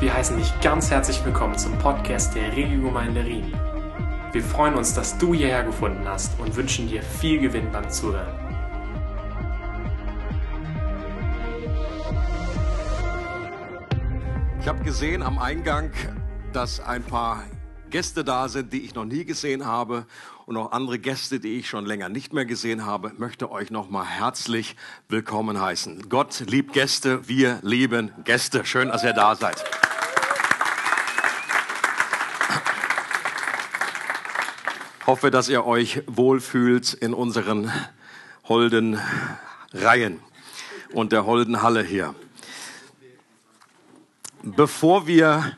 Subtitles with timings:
[0.00, 3.52] Wir heißen dich ganz herzlich willkommen zum Podcast der Regiogemeinde Rien.
[4.30, 8.32] Wir freuen uns, dass du hierher gefunden hast und wünschen dir viel Gewinn beim Zuhören.
[14.60, 15.90] Ich habe gesehen am Eingang,
[16.52, 17.42] dass ein paar
[17.90, 20.06] Gäste da sind, die ich noch nie gesehen habe
[20.46, 23.90] und auch andere Gäste, die ich schon länger nicht mehr gesehen habe, möchte euch noch
[23.90, 24.76] mal herzlich
[25.08, 26.08] willkommen heißen.
[26.08, 28.64] Gott liebt Gäste, wir lieben Gäste.
[28.64, 29.64] Schön, dass ihr da seid.
[35.08, 37.72] Hoffe, dass ihr euch wohlfühlt in unseren
[38.44, 39.00] holden
[39.72, 40.20] Reihen
[40.92, 42.14] und der holden Halle hier.
[44.42, 45.56] Bevor wir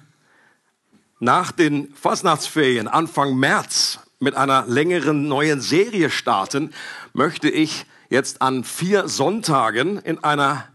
[1.18, 6.72] nach den Fastnachtsferien Anfang März mit einer längeren neuen Serie starten,
[7.12, 10.68] möchte ich jetzt an vier Sonntagen in einer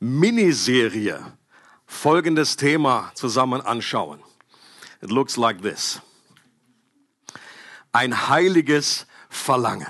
[0.00, 1.20] Miniserie
[1.84, 4.20] folgendes Thema zusammen anschauen.
[5.02, 6.00] It looks like this
[7.92, 9.88] ein heiliges Verlangen.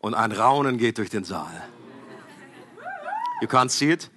[0.00, 1.62] Und ein Raunen geht durch den Saal.
[3.40, 4.10] You can't see it?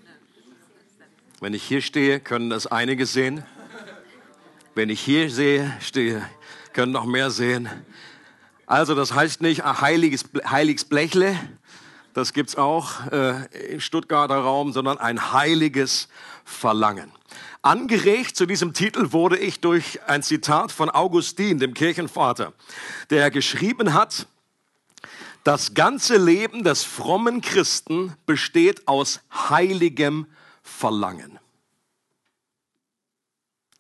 [1.40, 3.44] Wenn ich hier stehe, können das einige sehen.
[4.76, 6.28] Wenn ich hier sehe, stehe,
[6.74, 7.70] können noch mehr sehen.
[8.66, 11.38] Also das heißt nicht ein heiliges, heiliges Blechle,
[12.14, 16.08] das gibt's auch äh, im Stuttgarter Raum, sondern ein heiliges
[16.44, 17.12] Verlangen.
[17.62, 22.54] Angeregt zu diesem Titel wurde ich durch ein Zitat von Augustin, dem Kirchenvater,
[23.10, 24.28] der geschrieben hat,
[25.44, 30.28] das ganze Leben des frommen Christen besteht aus heiligem
[30.62, 31.41] Verlangen.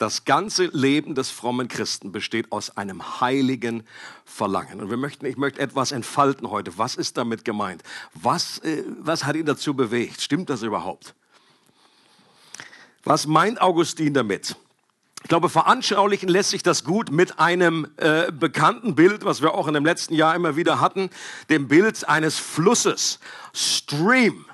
[0.01, 3.83] Das ganze Leben des frommen Christen besteht aus einem heiligen
[4.25, 4.81] Verlangen.
[4.81, 6.75] Und wir möchten, ich möchte etwas entfalten heute.
[6.79, 7.83] Was ist damit gemeint?
[8.15, 10.19] Was, äh, was hat ihn dazu bewegt?
[10.19, 11.13] Stimmt das überhaupt?
[13.03, 14.55] Was meint Augustin damit?
[15.21, 19.67] Ich glaube, veranschaulichen lässt sich das gut mit einem äh, bekannten Bild, was wir auch
[19.67, 21.11] in dem letzten Jahr immer wieder hatten,
[21.51, 23.19] dem Bild eines Flusses.
[23.53, 24.45] Stream.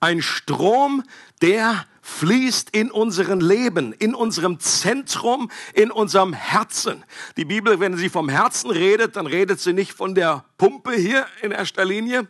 [0.00, 1.02] Ein Strom,
[1.42, 7.04] der fließt in unserem Leben, in unserem Zentrum, in unserem Herzen.
[7.36, 11.26] Die Bibel, wenn sie vom Herzen redet, dann redet sie nicht von der Pumpe hier
[11.42, 12.28] in erster Linie,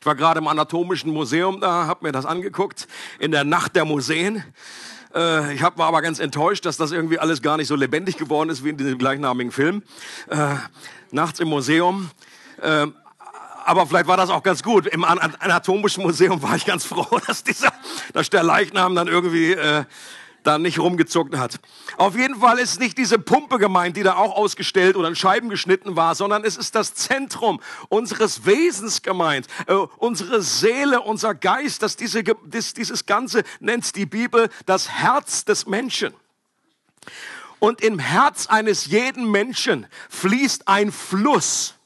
[0.00, 2.88] ich war gerade im Anatomischen Museum da, habe mir das angeguckt,
[3.20, 4.42] in der Nacht der Museen.
[5.14, 8.16] Äh, ich hab, war aber ganz enttäuscht, dass das irgendwie alles gar nicht so lebendig
[8.16, 9.84] geworden ist wie in diesem gleichnamigen Film.
[10.28, 10.56] Äh,
[11.12, 12.10] nachts im Museum.
[12.60, 12.88] Äh,
[13.70, 14.86] aber vielleicht war das auch ganz gut.
[14.88, 17.72] Im Anatomischen Museum war ich ganz froh, dass dieser,
[18.12, 19.84] dass der Leichnam dann irgendwie äh,
[20.42, 21.60] da nicht rumgezuckt hat.
[21.96, 25.50] Auf jeden Fall ist nicht diese Pumpe gemeint, die da auch ausgestellt oder in Scheiben
[25.50, 31.84] geschnitten war, sondern es ist das Zentrum unseres Wesens gemeint, äh, unsere Seele, unser Geist,
[31.84, 36.12] dass diese, das, dieses Ganze nennt die Bibel das Herz des Menschen.
[37.60, 41.76] Und im Herz eines jeden Menschen fließt ein Fluss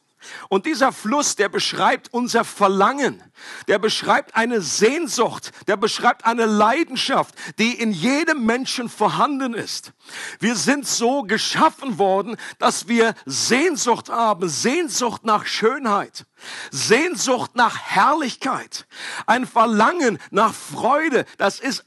[0.48, 3.22] und dieser Fluss, der beschreibt unser Verlangen,
[3.68, 9.92] der beschreibt eine Sehnsucht, der beschreibt eine Leidenschaft, die in jedem Menschen vorhanden ist.
[10.40, 16.26] Wir sind so geschaffen worden, dass wir Sehnsucht haben, Sehnsucht nach Schönheit,
[16.70, 18.86] Sehnsucht nach Herrlichkeit,
[19.26, 21.24] ein Verlangen nach Freude.
[21.38, 21.84] Das ist,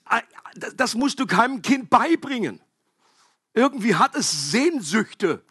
[0.75, 2.62] das musst du keinem Kind beibringen.
[3.54, 5.44] Irgendwie hat es Sehnsüchte.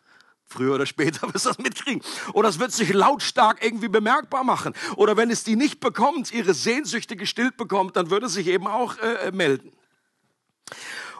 [0.49, 2.03] Früher oder später wirst du das mitkriegen.
[2.33, 4.75] Oder es wird sich lautstark irgendwie bemerkbar machen.
[4.97, 8.67] Oder wenn es die nicht bekommt, ihre Sehnsüchte gestillt bekommt, dann würde es sich eben
[8.67, 9.73] auch äh, melden.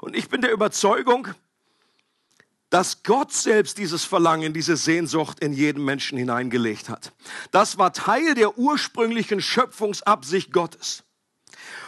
[0.01, 1.29] Und ich bin der Überzeugung,
[2.71, 7.13] dass Gott selbst dieses Verlangen, diese Sehnsucht in jeden Menschen hineingelegt hat.
[7.53, 11.05] Das war Teil der ursprünglichen Schöpfungsabsicht Gottes.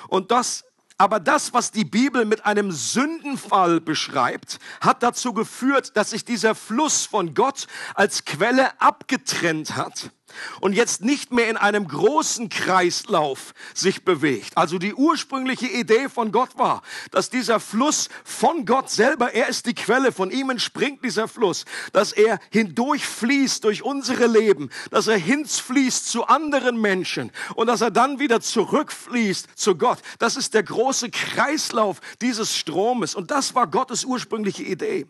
[0.09, 0.65] Und das
[0.99, 6.55] aber das, was die Bibel mit einem Sündenfall beschreibt, hat dazu geführt, dass sich dieser
[6.55, 10.11] Fluss von Gott als Quelle abgetrennt hat
[10.61, 14.57] und jetzt nicht mehr in einem großen Kreislauf sich bewegt.
[14.57, 19.67] Also die ursprüngliche Idee von Gott war, dass dieser Fluss von Gott selber, er ist
[19.67, 25.19] die Quelle, von ihm entspringt dieser Fluss, dass er hindurchfließt durch unsere Leben, dass er
[25.19, 29.99] hinfließt zu anderen Menschen und dass er dann wieder zurückfließt zu Gott.
[30.19, 35.07] Das ist der große Kreislauf dieses Stromes und das war Gottes ursprüngliche Idee.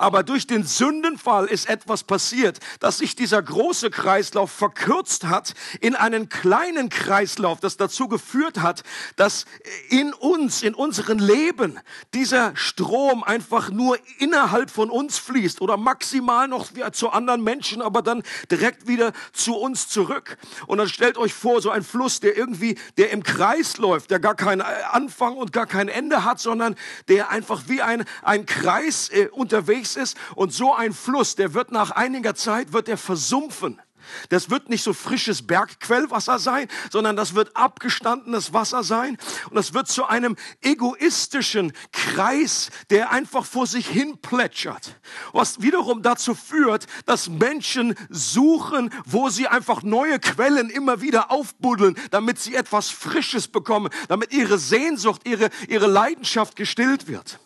[0.00, 5.52] Aber durch den Sündenfall ist etwas passiert, dass sich dieser große Kreislauf verkürzt hat
[5.82, 8.82] in einen kleinen Kreislauf, das dazu geführt hat,
[9.16, 9.44] dass
[9.90, 11.78] in uns, in unserem Leben,
[12.14, 18.00] dieser Strom einfach nur innerhalb von uns fließt oder maximal noch zu anderen Menschen, aber
[18.00, 20.38] dann direkt wieder zu uns zurück.
[20.66, 24.18] Und dann stellt euch vor, so ein Fluss, der irgendwie, der im Kreis läuft, der
[24.18, 26.74] gar keinen Anfang und gar kein Ende hat, sondern
[27.08, 30.16] der einfach wie ein, ein Kreis äh, unterwegs ist.
[30.34, 33.80] Und so ein Fluss, der wird nach einiger Zeit, wird der versumpfen.
[34.28, 39.18] Das wird nicht so frisches Bergquellwasser sein, sondern das wird abgestandenes Wasser sein.
[39.48, 44.96] Und das wird zu einem egoistischen Kreis, der einfach vor sich hin plätschert.
[45.32, 51.96] Was wiederum dazu führt, dass Menschen suchen, wo sie einfach neue Quellen immer wieder aufbuddeln,
[52.10, 57.38] damit sie etwas Frisches bekommen, damit ihre Sehnsucht, ihre, ihre Leidenschaft gestillt wird.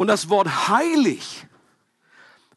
[0.00, 1.46] Und das Wort heilig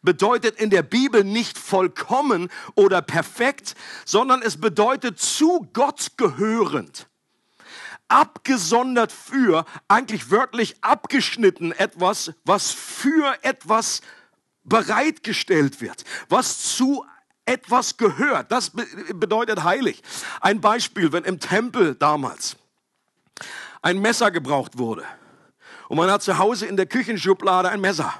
[0.01, 3.75] bedeutet in der Bibel nicht vollkommen oder perfekt,
[4.06, 7.10] sondern es bedeutet zu Gott gehörend.
[8.07, 14.00] Abgesondert für, eigentlich wörtlich abgeschnitten etwas, was für etwas
[14.63, 17.04] bereitgestellt wird, was zu
[17.44, 18.54] etwas gehört.
[18.54, 18.72] Das
[19.16, 20.01] bedeutet heilig.
[20.39, 22.56] Ein Beispiel, wenn im Tempel damals
[23.81, 25.06] ein Messer gebraucht wurde
[25.89, 28.13] und man hat zu Hause in der Küchenschublade ein Messer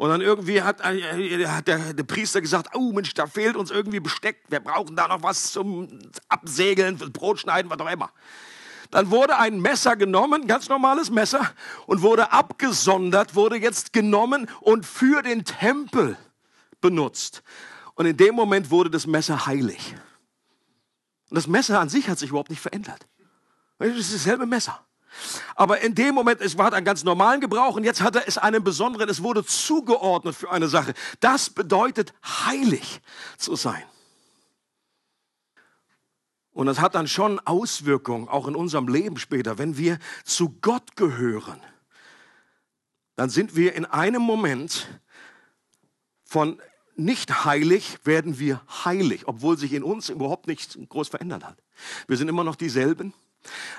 [0.00, 4.00] und dann irgendwie hat, hat der, der, Priester gesagt, oh Mensch, da fehlt uns irgendwie
[4.00, 4.38] Besteck.
[4.48, 5.88] Wir brauchen da noch was zum
[6.26, 8.10] Absägeln, Brot schneiden, was auch immer.
[8.90, 11.52] Dann wurde ein Messer genommen, ganz normales Messer,
[11.86, 16.16] und wurde abgesondert, wurde jetzt genommen und für den Tempel
[16.80, 17.42] benutzt.
[17.94, 19.94] Und in dem Moment wurde das Messer heilig.
[21.28, 23.06] Und das Messer an sich hat sich überhaupt nicht verändert.
[23.78, 24.82] Das ist dasselbe Messer.
[25.54, 28.64] Aber in dem Moment, es war ein ganz normalen Gebrauch und jetzt hatte es einen
[28.64, 30.94] besonderen, es wurde zugeordnet für eine Sache.
[31.20, 33.00] Das bedeutet heilig
[33.36, 33.82] zu sein.
[36.52, 39.58] Und das hat dann schon Auswirkungen auch in unserem Leben später.
[39.58, 41.60] Wenn wir zu Gott gehören,
[43.16, 44.88] dann sind wir in einem Moment
[46.24, 46.60] von
[46.96, 51.56] nicht heilig werden wir heilig, obwohl sich in uns überhaupt nichts groß verändert hat.
[52.06, 53.14] Wir sind immer noch dieselben.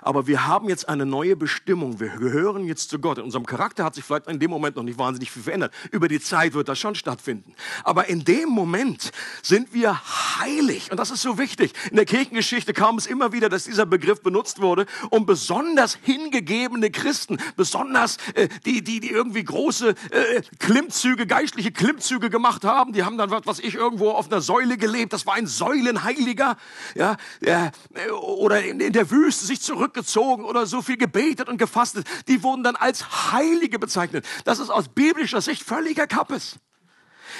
[0.01, 1.99] Aber wir haben jetzt eine neue Bestimmung.
[1.99, 3.19] Wir gehören jetzt zu Gott.
[3.19, 5.73] In unserem Charakter hat sich vielleicht in dem Moment noch nicht wahnsinnig viel verändert.
[5.91, 7.53] Über die Zeit wird das schon stattfinden.
[7.83, 9.11] Aber in dem Moment
[9.43, 10.01] sind wir
[10.39, 10.91] heilig.
[10.91, 11.73] Und das ist so wichtig.
[11.91, 16.89] In der Kirchengeschichte kam es immer wieder, dass dieser Begriff benutzt wurde, um besonders hingegebene
[16.89, 22.93] Christen, besonders äh, die, die, die irgendwie große äh, Klimmzüge, geistliche Klimmzüge gemacht haben.
[22.93, 25.13] Die haben dann, was ich, irgendwo auf einer Säule gelebt.
[25.13, 26.57] Das war ein Säulenheiliger.
[26.95, 27.69] Ja, äh,
[28.09, 32.07] oder in, in der Wüste sich zurückgezogen oder so viel gebetet und gefastet.
[32.27, 34.25] Die wurden dann als Heilige bezeichnet.
[34.45, 36.55] Das ist aus biblischer Sicht völliger Kappes.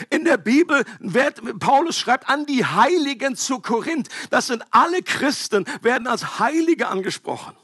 [0.09, 4.09] In der Bibel wird, Paulus schreibt an die Heiligen zu Korinth.
[4.29, 7.55] Das sind alle Christen, werden als Heilige angesprochen.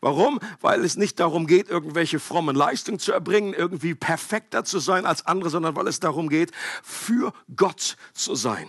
[0.00, 0.40] Warum?
[0.60, 5.26] Weil es nicht darum geht, irgendwelche frommen Leistungen zu erbringen, irgendwie perfekter zu sein als
[5.26, 6.52] andere, sondern weil es darum geht,
[6.82, 8.68] für Gott zu sein.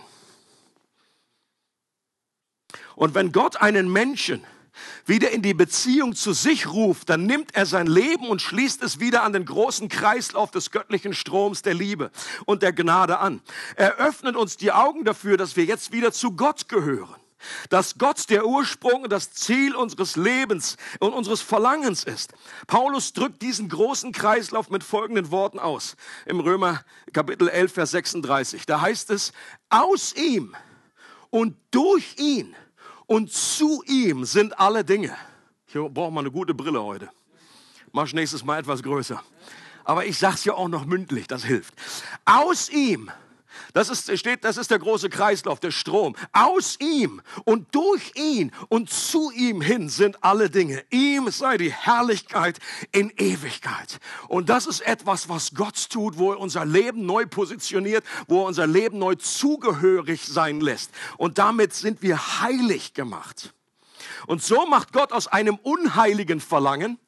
[2.96, 4.44] Und wenn Gott einen Menschen
[5.06, 9.00] wieder in die Beziehung zu sich ruft, dann nimmt er sein Leben und schließt es
[9.00, 12.10] wieder an den großen Kreislauf des göttlichen Stroms der Liebe
[12.44, 13.40] und der Gnade an.
[13.76, 17.16] Er öffnet uns die Augen dafür, dass wir jetzt wieder zu Gott gehören.
[17.70, 22.32] Dass Gott der Ursprung und das Ziel unseres Lebens und unseres Verlangens ist.
[22.66, 25.94] Paulus drückt diesen großen Kreislauf mit folgenden Worten aus.
[26.26, 26.82] Im Römer
[27.12, 28.66] Kapitel 11, Vers 36.
[28.66, 29.32] Da heißt es,
[29.70, 30.56] aus ihm
[31.30, 32.56] und durch ihn
[33.08, 35.16] und zu ihm sind alle Dinge.
[35.66, 37.08] Ich brauche mal eine gute Brille heute.
[37.90, 39.20] Mach nächstes Mal etwas größer.
[39.84, 41.74] Aber ich sag's ja auch noch mündlich, das hilft.
[42.26, 43.10] Aus ihm
[43.72, 46.16] das ist, steht, das ist der große Kreislauf, der Strom.
[46.32, 50.84] Aus ihm und durch ihn und zu ihm hin sind alle Dinge.
[50.90, 52.58] Ihm sei die Herrlichkeit
[52.92, 53.98] in Ewigkeit.
[54.28, 58.46] Und das ist etwas, was Gott tut, wo er unser Leben neu positioniert, wo er
[58.46, 60.90] unser Leben neu zugehörig sein lässt.
[61.16, 63.54] Und damit sind wir heilig gemacht.
[64.26, 66.98] Und so macht Gott aus einem unheiligen Verlangen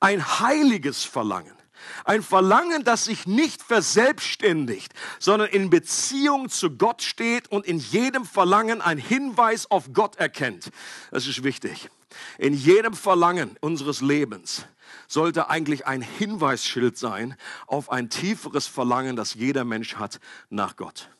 [0.00, 1.61] ein heiliges Verlangen.
[2.04, 8.24] Ein Verlangen, das sich nicht verselbstständigt, sondern in Beziehung zu Gott steht und in jedem
[8.24, 10.70] Verlangen ein Hinweis auf Gott erkennt.
[11.10, 11.90] Das ist wichtig.
[12.38, 14.66] In jedem Verlangen unseres Lebens
[15.08, 17.36] sollte eigentlich ein Hinweisschild sein
[17.66, 20.20] auf ein tieferes Verlangen, das jeder Mensch hat
[20.50, 21.10] nach Gott.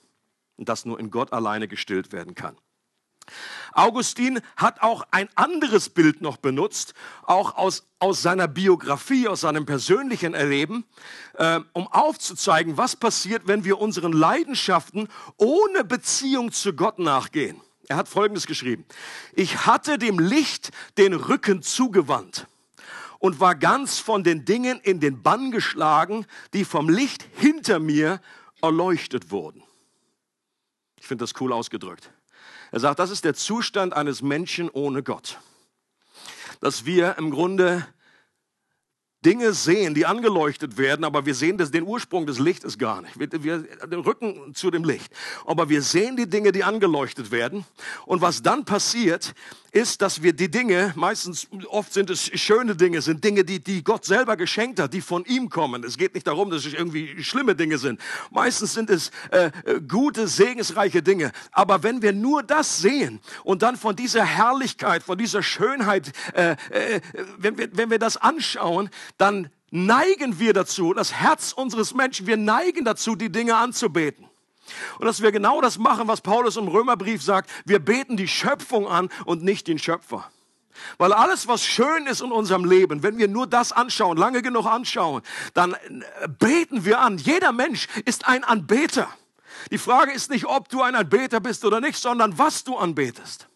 [0.57, 2.57] Und das nur in Gott alleine gestillt werden kann.
[3.73, 9.67] Augustin hat auch ein anderes Bild noch benutzt, auch aus, aus seiner Biografie, aus seinem
[9.67, 10.85] persönlichen Erleben,
[11.35, 17.61] äh, um aufzuzeigen, was passiert, wenn wir unseren Leidenschaften ohne Beziehung zu Gott nachgehen.
[17.88, 18.85] Er hat Folgendes geschrieben.
[19.35, 22.47] Ich hatte dem Licht den Rücken zugewandt
[23.19, 28.21] und war ganz von den Dingen in den Bann geschlagen, die vom Licht hinter mir
[28.61, 29.62] erleuchtet wurden.
[30.99, 32.12] Ich finde das cool ausgedrückt.
[32.73, 35.38] Er sagt, das ist der Zustand eines Menschen ohne Gott.
[36.61, 37.87] Dass wir im Grunde
[39.25, 43.19] Dinge sehen, die angeleuchtet werden, aber wir sehen das, den Ursprung des Lichtes gar nicht.
[43.19, 45.12] Wir, wir rücken zu dem Licht.
[45.45, 47.64] Aber wir sehen die Dinge, die angeleuchtet werden.
[48.07, 49.35] Und was dann passiert,
[49.73, 53.83] ist, dass wir die Dinge, meistens, oft sind es schöne Dinge, sind Dinge, die, die
[53.83, 55.83] Gott selber geschenkt hat, die von ihm kommen.
[55.83, 57.99] Es geht nicht darum, dass es irgendwie schlimme Dinge sind.
[58.31, 59.50] Meistens sind es äh,
[59.88, 61.33] gute, segensreiche Dinge.
[61.52, 66.52] Aber wenn wir nur das sehen und dann von dieser Herrlichkeit, von dieser Schönheit, äh,
[66.71, 67.00] äh,
[67.38, 72.37] wenn, wir, wenn wir das anschauen, dann neigen wir dazu, das Herz unseres Menschen, wir
[72.37, 74.29] neigen dazu, die Dinge anzubeten.
[74.99, 78.87] Und dass wir genau das machen, was Paulus im Römerbrief sagt, wir beten die Schöpfung
[78.87, 80.31] an und nicht den Schöpfer.
[80.99, 84.67] Weil alles, was schön ist in unserem Leben, wenn wir nur das anschauen, lange genug
[84.67, 85.23] anschauen,
[85.55, 87.19] dann äh, beten wir an.
[87.19, 89.09] Jeder Mensch ist ein Anbeter.
[89.71, 93.49] Die Frage ist nicht, ob du ein Anbeter bist oder nicht, sondern was du anbetest.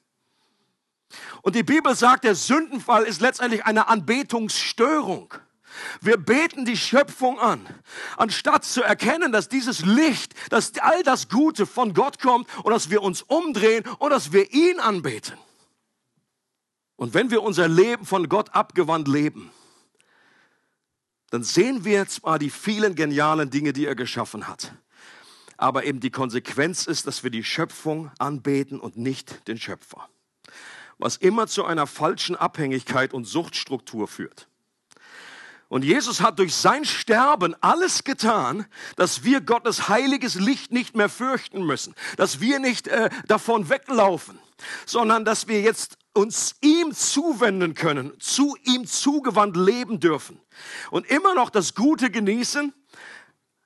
[1.42, 5.32] Und die Bibel sagt, der Sündenfall ist letztendlich eine Anbetungsstörung.
[6.00, 7.66] Wir beten die Schöpfung an,
[8.16, 12.90] anstatt zu erkennen, dass dieses Licht, dass all das Gute von Gott kommt und dass
[12.90, 15.36] wir uns umdrehen und dass wir ihn anbeten.
[16.96, 19.50] Und wenn wir unser Leben von Gott abgewandt leben,
[21.30, 24.72] dann sehen wir zwar die vielen genialen Dinge, die er geschaffen hat,
[25.56, 30.08] aber eben die Konsequenz ist, dass wir die Schöpfung anbeten und nicht den Schöpfer.
[30.98, 34.48] Was immer zu einer falschen Abhängigkeit und Suchtstruktur führt.
[35.68, 41.08] Und Jesus hat durch sein Sterben alles getan, dass wir Gottes heiliges Licht nicht mehr
[41.08, 44.38] fürchten müssen, dass wir nicht äh, davon weglaufen,
[44.84, 50.40] sondern dass wir jetzt uns ihm zuwenden können, zu ihm zugewandt leben dürfen
[50.90, 52.72] und immer noch das Gute genießen,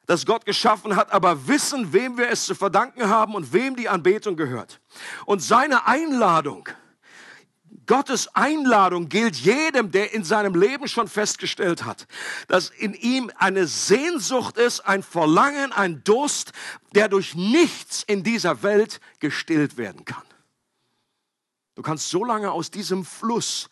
[0.07, 3.88] das Gott geschaffen hat, aber wissen, wem wir es zu verdanken haben und wem die
[3.88, 4.80] Anbetung gehört.
[5.26, 6.69] Und seine Einladung,
[7.87, 12.07] Gottes Einladung gilt jedem, der in seinem Leben schon festgestellt hat,
[12.49, 16.53] dass in ihm eine Sehnsucht ist, ein Verlangen, ein Durst,
[16.95, 20.23] der durch nichts in dieser Welt gestillt werden kann.
[21.75, 23.71] Du kannst so lange aus diesem Fluss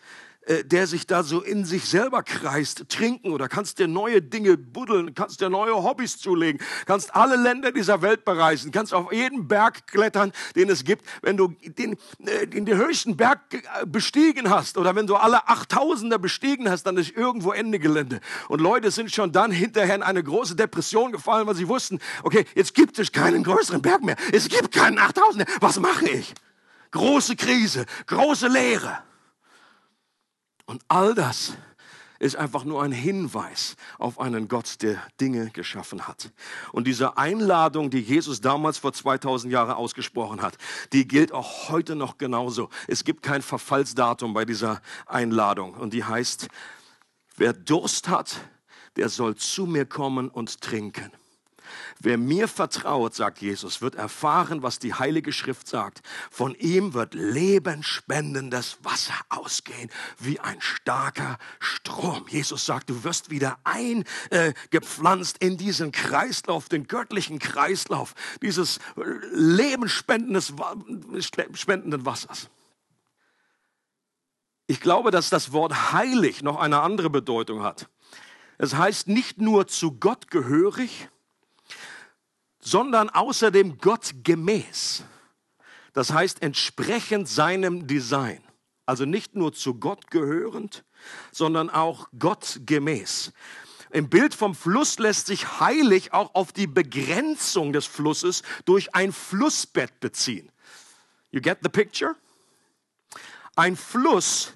[0.48, 4.56] äh, der sich da so in sich selber kreist, trinken oder kannst dir neue Dinge
[4.56, 9.46] buddeln, kannst dir neue Hobbys zulegen, kannst alle Länder dieser Welt bereisen, kannst auf jeden
[9.46, 11.04] Berg klettern, den es gibt.
[11.20, 15.46] Wenn du den, äh, den, den höchsten Berg äh, bestiegen hast oder wenn du alle
[15.48, 18.20] Achttausender bestiegen hast, dann ist irgendwo Ende Gelände.
[18.48, 22.46] Und Leute sind schon dann hinterher in eine große Depression gefallen, weil sie wussten, okay,
[22.54, 24.16] jetzt gibt es keinen größeren Berg mehr.
[24.32, 25.44] Es gibt keinen Achttausender.
[25.60, 26.32] Was mache ich?
[26.90, 29.02] Große Krise, große Leere.
[30.68, 31.54] Und all das
[32.18, 36.30] ist einfach nur ein Hinweis auf einen Gott, der Dinge geschaffen hat.
[36.72, 40.58] Und diese Einladung, die Jesus damals vor 2000 Jahren ausgesprochen hat,
[40.92, 42.68] die gilt auch heute noch genauso.
[42.86, 45.72] Es gibt kein Verfallsdatum bei dieser Einladung.
[45.72, 46.48] Und die heißt,
[47.38, 48.36] wer Durst hat,
[48.96, 51.10] der soll zu mir kommen und trinken.
[52.00, 56.02] Wer mir vertraut, sagt Jesus, wird erfahren, was die Heilige Schrift sagt.
[56.30, 62.26] Von ihm wird lebenspendendes Wasser ausgehen, wie ein starker Strom.
[62.28, 68.78] Jesus sagt, du wirst wieder eingepflanzt in diesen Kreislauf, den göttlichen Kreislauf dieses
[69.32, 70.52] lebensspendendes,
[71.54, 72.48] spendenden Wassers.
[74.70, 77.88] Ich glaube, dass das Wort heilig noch eine andere Bedeutung hat.
[78.58, 81.08] Es heißt nicht nur zu Gott gehörig,
[82.60, 85.04] sondern außerdem Gott gemäß.
[85.92, 88.42] Das heißt entsprechend seinem Design.
[88.86, 90.84] Also nicht nur zu Gott gehörend,
[91.32, 93.32] sondern auch Gott gemäß.
[93.90, 99.12] Im Bild vom Fluss lässt sich heilig auch auf die Begrenzung des Flusses durch ein
[99.12, 100.50] Flussbett beziehen.
[101.30, 102.14] You get the picture?
[103.56, 104.52] Ein Fluss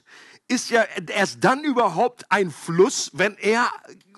[0.49, 3.71] ist ja erst dann überhaupt ein Fluss, wenn er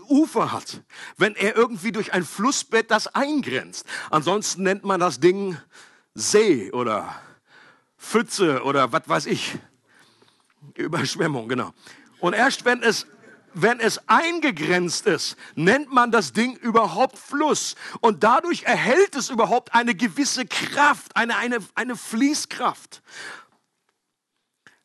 [0.04, 0.82] Ufer hat,
[1.16, 3.86] wenn er irgendwie durch ein Flussbett das eingrenzt.
[4.10, 5.56] Ansonsten nennt man das Ding
[6.14, 7.14] See oder
[7.98, 9.56] Pfütze oder was weiß ich.
[10.74, 11.72] Überschwemmung, genau.
[12.20, 13.06] Und erst wenn es
[13.54, 17.76] wenn es eingegrenzt ist, nennt man das Ding überhaupt Fluss.
[18.00, 23.00] Und dadurch erhält es überhaupt eine gewisse Kraft, eine, eine, eine Fließkraft.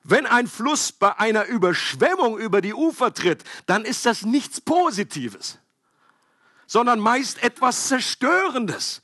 [0.03, 5.59] Wenn ein Fluss bei einer Überschwemmung über die Ufer tritt, dann ist das nichts Positives
[6.69, 9.01] sondern meist etwas Zerstörendes.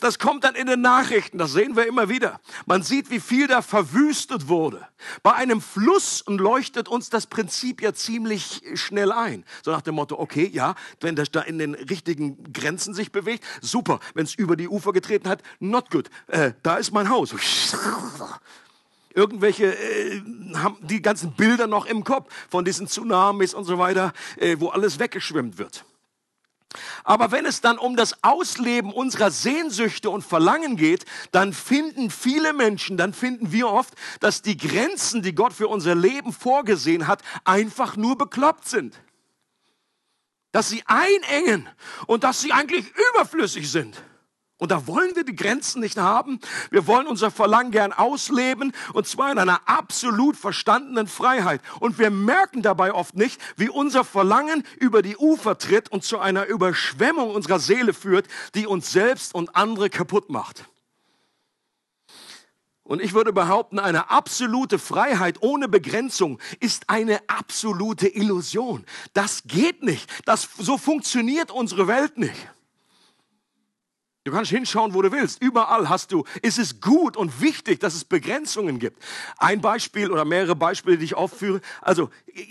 [0.00, 2.40] Das kommt dann in den Nachrichten, das sehen wir immer wieder.
[2.64, 4.88] Man sieht, wie viel da verwüstet wurde.
[5.22, 9.44] Bei einem Fluss leuchtet uns das Prinzip ja ziemlich schnell ein.
[9.62, 13.44] So nach dem Motto, okay, ja, wenn das da in den richtigen Grenzen sich bewegt,
[13.60, 14.00] super.
[14.14, 16.08] Wenn es über die Ufer getreten hat, not good.
[16.28, 17.34] Äh, da ist mein Haus.
[19.16, 20.22] irgendwelche äh,
[20.54, 24.68] haben die ganzen Bilder noch im Kopf von diesen Tsunamis und so weiter, äh, wo
[24.68, 25.84] alles weggeschwemmt wird.
[27.04, 32.52] Aber wenn es dann um das Ausleben unserer Sehnsüchte und Verlangen geht, dann finden viele
[32.52, 37.22] Menschen, dann finden wir oft, dass die Grenzen, die Gott für unser Leben vorgesehen hat,
[37.44, 39.00] einfach nur bekloppt sind.
[40.52, 41.68] Dass sie einengen
[42.06, 43.96] und dass sie eigentlich überflüssig sind.
[44.58, 46.40] Und da wollen wir die Grenzen nicht haben.
[46.70, 51.60] Wir wollen unser Verlangen gern ausleben und zwar in einer absolut verstandenen Freiheit.
[51.78, 56.18] Und wir merken dabei oft nicht, wie unser Verlangen über die Ufer tritt und zu
[56.18, 60.64] einer Überschwemmung unserer Seele führt, die uns selbst und andere kaputt macht.
[62.82, 68.86] Und ich würde behaupten, eine absolute Freiheit ohne Begrenzung ist eine absolute Illusion.
[69.12, 70.08] Das geht nicht.
[70.24, 72.48] Das, so funktioniert unsere Welt nicht.
[74.26, 75.40] Du kannst hinschauen, wo du willst.
[75.40, 79.00] Überall hast du, ist es gut und wichtig, dass es Begrenzungen gibt.
[79.36, 81.60] Ein Beispiel oder mehrere Beispiele, die ich aufführe.
[81.80, 82.10] Also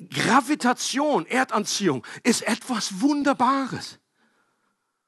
[0.10, 4.00] Gravitation, Erdanziehung ist etwas Wunderbares.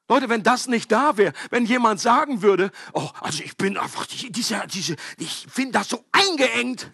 [0.10, 4.06] Leute, wenn das nicht da wäre, wenn jemand sagen würde, oh, also ich bin einfach
[4.06, 6.92] diese, diese, ich finde das so eingeengt.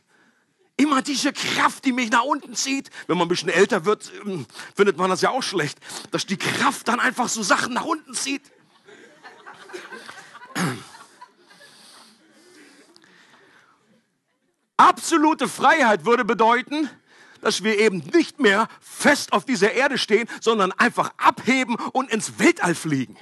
[0.78, 2.92] Immer diese Kraft, die mich nach unten zieht.
[3.08, 5.80] Wenn man ein bisschen älter wird, ähm, findet man das ja auch schlecht,
[6.12, 8.44] dass die Kraft dann einfach so Sachen nach unten zieht.
[14.78, 16.90] Absolute Freiheit würde bedeuten,
[17.42, 22.40] dass wir eben nicht mehr fest auf dieser Erde stehen, sondern einfach abheben und ins
[22.40, 23.18] Weltall fliegen.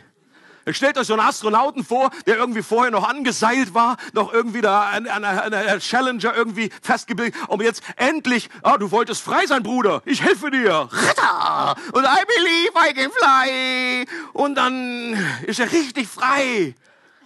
[0.69, 4.89] Stellt euch so einen Astronauten vor, der irgendwie vorher noch angeseilt war, noch irgendwie da
[4.89, 10.21] an einer Challenger irgendwie festgebildet, und jetzt endlich, ah, du wolltest frei sein, Bruder, ich
[10.21, 10.87] helfe dir.
[10.91, 11.75] Ritter!
[11.93, 14.05] Und I believe I can fly.
[14.33, 15.13] Und dann
[15.47, 16.75] ist er richtig frei.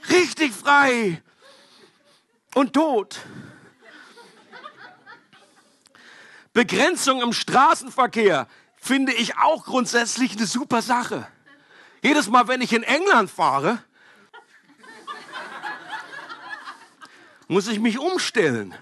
[0.10, 1.22] Richtig frei.
[2.54, 3.20] Und tot.
[6.54, 8.48] Begrenzung im Straßenverkehr
[8.78, 11.28] finde ich auch grundsätzlich eine super Sache.
[12.02, 13.84] Jedes Mal, wenn ich in England fahre,
[17.48, 18.76] muss ich mich umstellen.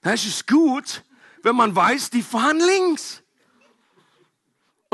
[0.00, 1.02] Das ist gut,
[1.42, 3.23] wenn man weiß, die fahren links.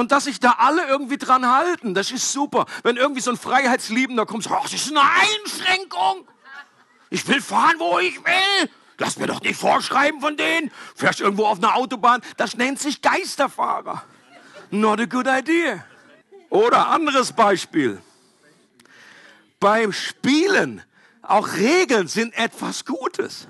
[0.01, 2.65] Und dass sich da alle irgendwie dran halten, das ist super.
[2.85, 6.27] Wenn irgendwie so ein Freiheitsliebender kommt, sagt, das ist eine Einschränkung.
[7.11, 8.71] Ich will fahren, wo ich will.
[8.97, 10.71] Lass mir doch nicht vorschreiben von denen.
[10.95, 12.23] Fährst irgendwo auf einer Autobahn.
[12.39, 14.03] Das nennt sich Geisterfahrer.
[14.71, 15.85] Not a good idea.
[16.49, 18.01] Oder anderes Beispiel.
[19.59, 20.83] Beim Spielen,
[21.21, 23.49] auch Regeln sind etwas Gutes.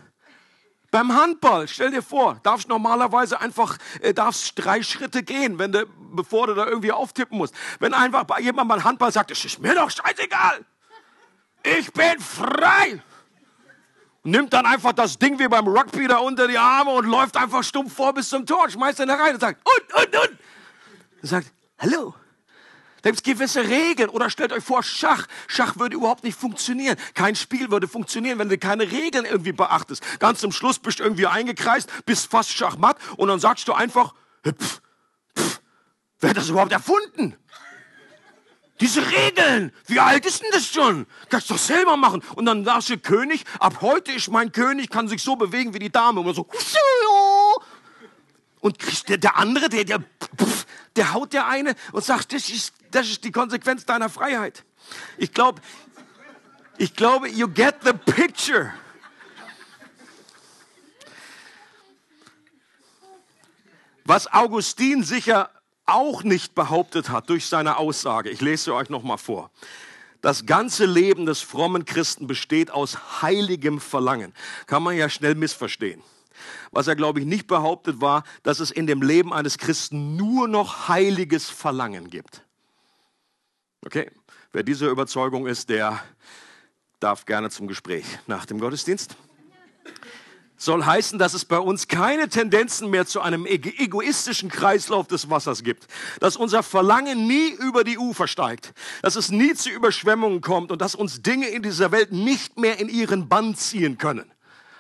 [0.91, 5.87] Beim Handball, stell dir vor, darfst normalerweise einfach, äh, darfst drei Schritte gehen, wenn du,
[6.15, 7.55] bevor du da irgendwie auftippen musst.
[7.79, 10.65] Wenn einfach jemand beim Handball sagt, es ist mir doch scheißegal.
[11.63, 13.03] Ich bin frei
[14.23, 17.65] nimmt dann einfach das Ding wie beim Rugby da unter die Arme und läuft einfach
[17.65, 20.39] stumpf vor bis zum Tor, schmeißt ihn da rein und sagt, und, und, und.
[21.23, 22.15] Und sagt, hallo.
[23.03, 24.11] Da gibt es gewisse Regeln.
[24.11, 25.27] Oder stellt euch vor, Schach.
[25.47, 26.99] Schach würde überhaupt nicht funktionieren.
[27.15, 30.03] Kein Spiel würde funktionieren, wenn du keine Regeln irgendwie beachtest.
[30.19, 34.13] Ganz zum Schluss bist du irgendwie eingekreist, bist fast schachmatt und dann sagst du einfach,
[34.47, 34.83] pff,
[35.35, 35.60] pff,
[36.21, 37.37] wer hat das überhaupt erfunden?
[38.81, 41.07] Diese Regeln, wie alt ist denn das schon?
[41.29, 42.23] Kannst du doch selber machen.
[42.35, 45.79] Und dann sagst du König, ab heute ist mein König, kann sich so bewegen wie
[45.79, 46.21] die Dame.
[46.21, 46.47] Und so.
[48.61, 50.03] Und der, der andere, der, der,
[50.97, 54.65] der haut der eine und sagt, das ist, das ist die Konsequenz deiner Freiheit.
[55.19, 55.61] Ich glaube,
[56.79, 58.73] ich glaube, you get the picture.
[64.05, 65.51] Was Augustin sicher
[65.91, 68.31] auch nicht behauptet hat durch seine Aussage.
[68.31, 69.51] Ich lese euch noch mal vor.
[70.21, 74.35] Das ganze Leben des frommen Christen besteht aus heiligem Verlangen.
[74.67, 76.03] Kann man ja schnell missverstehen.
[76.73, 80.49] Was er, glaube ich, nicht behauptet war, dass es in dem Leben eines Christen nur
[80.49, 82.43] noch heiliges Verlangen gibt.
[83.85, 84.11] Okay,
[84.53, 86.03] wer dieser Überzeugung ist, der
[86.99, 89.17] darf gerne zum Gespräch nach dem Gottesdienst
[90.61, 95.63] soll heißen, dass es bei uns keine Tendenzen mehr zu einem egoistischen Kreislauf des Wassers
[95.63, 95.87] gibt,
[96.21, 100.83] dass unser Verlangen nie über die Ufer steigt, dass es nie zu Überschwemmungen kommt und
[100.83, 104.31] dass uns Dinge in dieser Welt nicht mehr in ihren Bann ziehen können.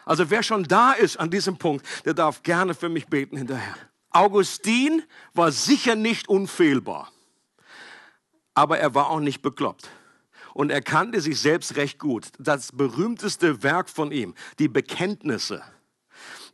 [0.04, 3.74] Also wer schon da ist an diesem Punkt, der darf gerne für mich beten hinterher.
[4.10, 7.10] Augustin war sicher nicht unfehlbar,
[8.54, 9.88] aber er war auch nicht bekloppt.
[10.54, 12.28] Und er kannte sich selbst recht gut.
[12.38, 15.62] Das berühmteste Werk von ihm, die Bekenntnisse.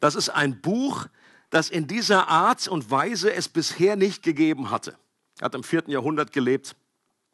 [0.00, 1.06] Das ist ein Buch,
[1.50, 4.96] das in dieser Art und Weise es bisher nicht gegeben hatte.
[5.38, 6.76] Er hat im vierten Jahrhundert gelebt.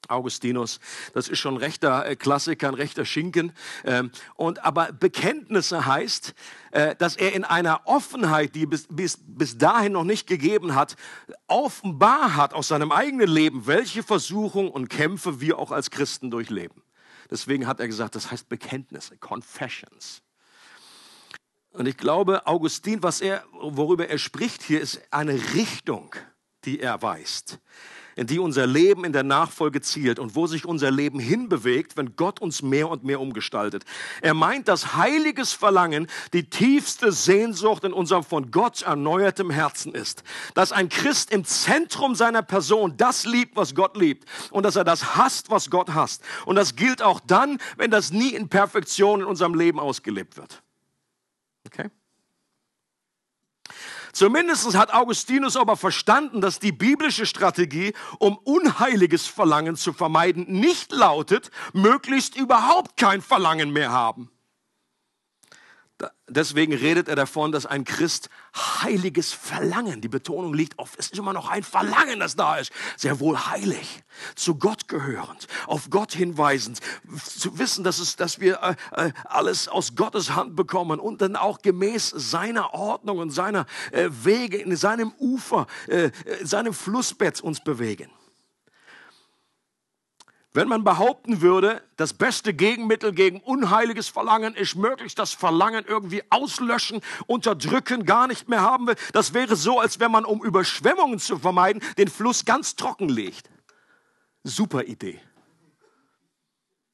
[0.09, 0.81] Augustinus,
[1.15, 3.53] das ist schon ein rechter äh, Klassiker, ein rechter Schinken.
[3.85, 6.35] Ähm, und aber Bekenntnisse heißt,
[6.73, 10.97] äh, dass er in einer Offenheit, die bis, bis, bis dahin noch nicht gegeben hat,
[11.47, 16.83] offenbar hat aus seinem eigenen Leben, welche Versuchungen und Kämpfe wir auch als Christen durchleben.
[17.31, 20.23] Deswegen hat er gesagt, das heißt Bekenntnisse, Confessions.
[21.71, 26.15] Und ich glaube, Augustin, was er, worüber er spricht hier, ist eine Richtung,
[26.65, 27.59] die er weist
[28.17, 32.17] in die unser Leben in der Nachfolge zielt und wo sich unser Leben hinbewegt, wenn
[32.17, 33.85] Gott uns mehr und mehr umgestaltet.
[34.21, 40.23] Er meint, dass heiliges Verlangen die tiefste Sehnsucht in unserem von Gott erneuertem Herzen ist.
[40.55, 44.85] Dass ein Christ im Zentrum seiner Person das liebt, was Gott liebt und dass er
[44.85, 46.23] das hasst, was Gott hasst.
[46.47, 50.63] Und das gilt auch dann, wenn das nie in Perfektion in unserem Leben ausgelebt wird.
[51.67, 51.91] Okay?
[54.13, 60.93] Zumindest hat Augustinus aber verstanden, dass die biblische Strategie, um unheiliges Verlangen zu vermeiden, nicht
[60.93, 64.32] lautet, möglichst überhaupt kein Verlangen mehr haben.
[66.29, 71.19] Deswegen redet er davon, dass ein Christ heiliges Verlangen, die Betonung liegt auf, es ist
[71.19, 74.03] immer noch ein Verlangen, das da ist, sehr wohl heilig,
[74.35, 76.81] zu Gott gehörend, auf Gott hinweisend,
[77.23, 81.37] zu wissen, dass, es, dass wir äh, äh, alles aus Gottes Hand bekommen und dann
[81.37, 86.11] auch gemäß seiner Ordnung und seiner äh, Wege, in seinem Ufer, äh,
[86.41, 88.11] in seinem Flussbett uns bewegen.
[90.55, 96.23] Wenn man behaupten würde, das beste Gegenmittel gegen unheiliges Verlangen ist möglichst das Verlangen irgendwie
[96.29, 101.19] auslöschen, unterdrücken, gar nicht mehr haben will, das wäre so, als wenn man, um Überschwemmungen
[101.19, 103.49] zu vermeiden, den Fluss ganz trocken legt.
[104.45, 105.21] Super Idee.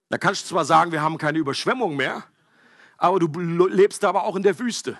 [0.08, 2.24] Da kannst du zwar sagen, wir haben keine Überschwemmung mehr,
[2.96, 4.98] aber du lebst aber auch in der Wüste.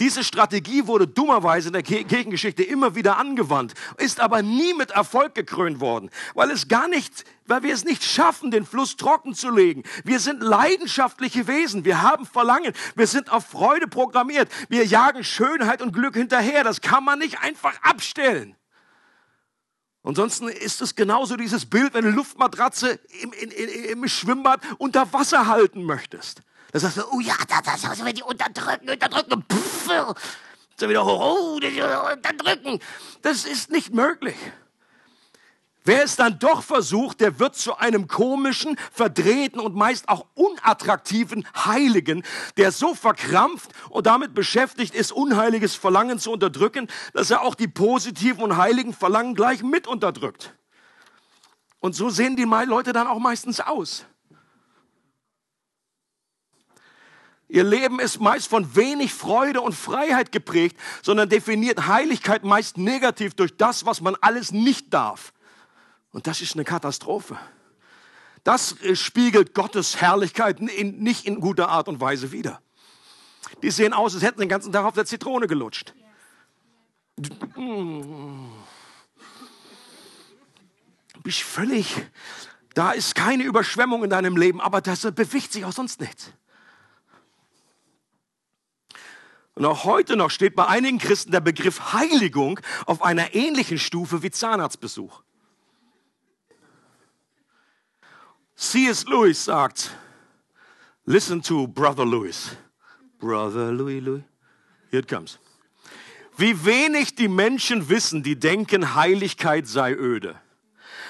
[0.00, 5.34] Diese Strategie wurde dummerweise in der Kirchengeschichte immer wieder angewandt, ist aber nie mit Erfolg
[5.34, 9.50] gekrönt worden, weil es gar nicht, weil wir es nicht schaffen, den Fluss trocken zu
[9.50, 9.82] legen.
[10.04, 15.82] Wir sind leidenschaftliche Wesen, wir haben Verlangen, wir sind auf Freude programmiert, wir jagen Schönheit
[15.82, 18.56] und Glück hinterher, das kann man nicht einfach abstellen.
[20.02, 25.46] Ansonsten ist es genauso dieses Bild, wenn du Luftmatratze im, in, im Schwimmbad unter Wasser
[25.48, 26.40] halten möchtest.
[26.72, 29.90] Da sagst du, oh ja, das, das, das, wenn die unterdrücken, unterdrücken, pff,
[30.80, 32.78] so wieder hoch, oh, unterdrücken.
[33.22, 34.36] Das ist nicht möglich.
[35.84, 41.48] Wer es dann doch versucht, der wird zu einem komischen, verdrehten und meist auch unattraktiven
[41.56, 42.22] Heiligen,
[42.58, 47.68] der so verkrampft und damit beschäftigt ist, unheiliges Verlangen zu unterdrücken, dass er auch die
[47.68, 50.54] positiven und heiligen Verlangen gleich mit unterdrückt.
[51.80, 54.04] Und so sehen die Leute dann auch meistens aus.
[57.48, 63.34] Ihr Leben ist meist von wenig Freude und Freiheit geprägt, sondern definiert Heiligkeit meist negativ
[63.34, 65.32] durch das, was man alles nicht darf.
[66.12, 67.38] Und das ist eine Katastrophe.
[68.44, 72.60] Das spiegelt Gottes Herrlichkeit in, nicht in guter Art und Weise wider.
[73.62, 75.94] Die sehen aus, als hätten den ganzen Tag auf der Zitrone gelutscht.
[77.56, 78.46] Mm.
[81.22, 81.94] Bist völlig,
[82.74, 86.32] da ist keine Überschwemmung in deinem Leben, aber das bewegt sich auch sonst nichts.
[89.58, 94.22] Und auch heute noch steht bei einigen Christen der Begriff Heiligung auf einer ähnlichen Stufe
[94.22, 95.24] wie Zahnarztbesuch.
[98.54, 99.04] C.S.
[99.06, 99.90] Lewis sagt,
[101.06, 102.56] listen to Brother Lewis.
[103.18, 104.22] Brother Louis, Louis.
[104.92, 105.40] Here it comes.
[106.36, 110.40] Wie wenig die Menschen wissen, die denken, Heiligkeit sei öde.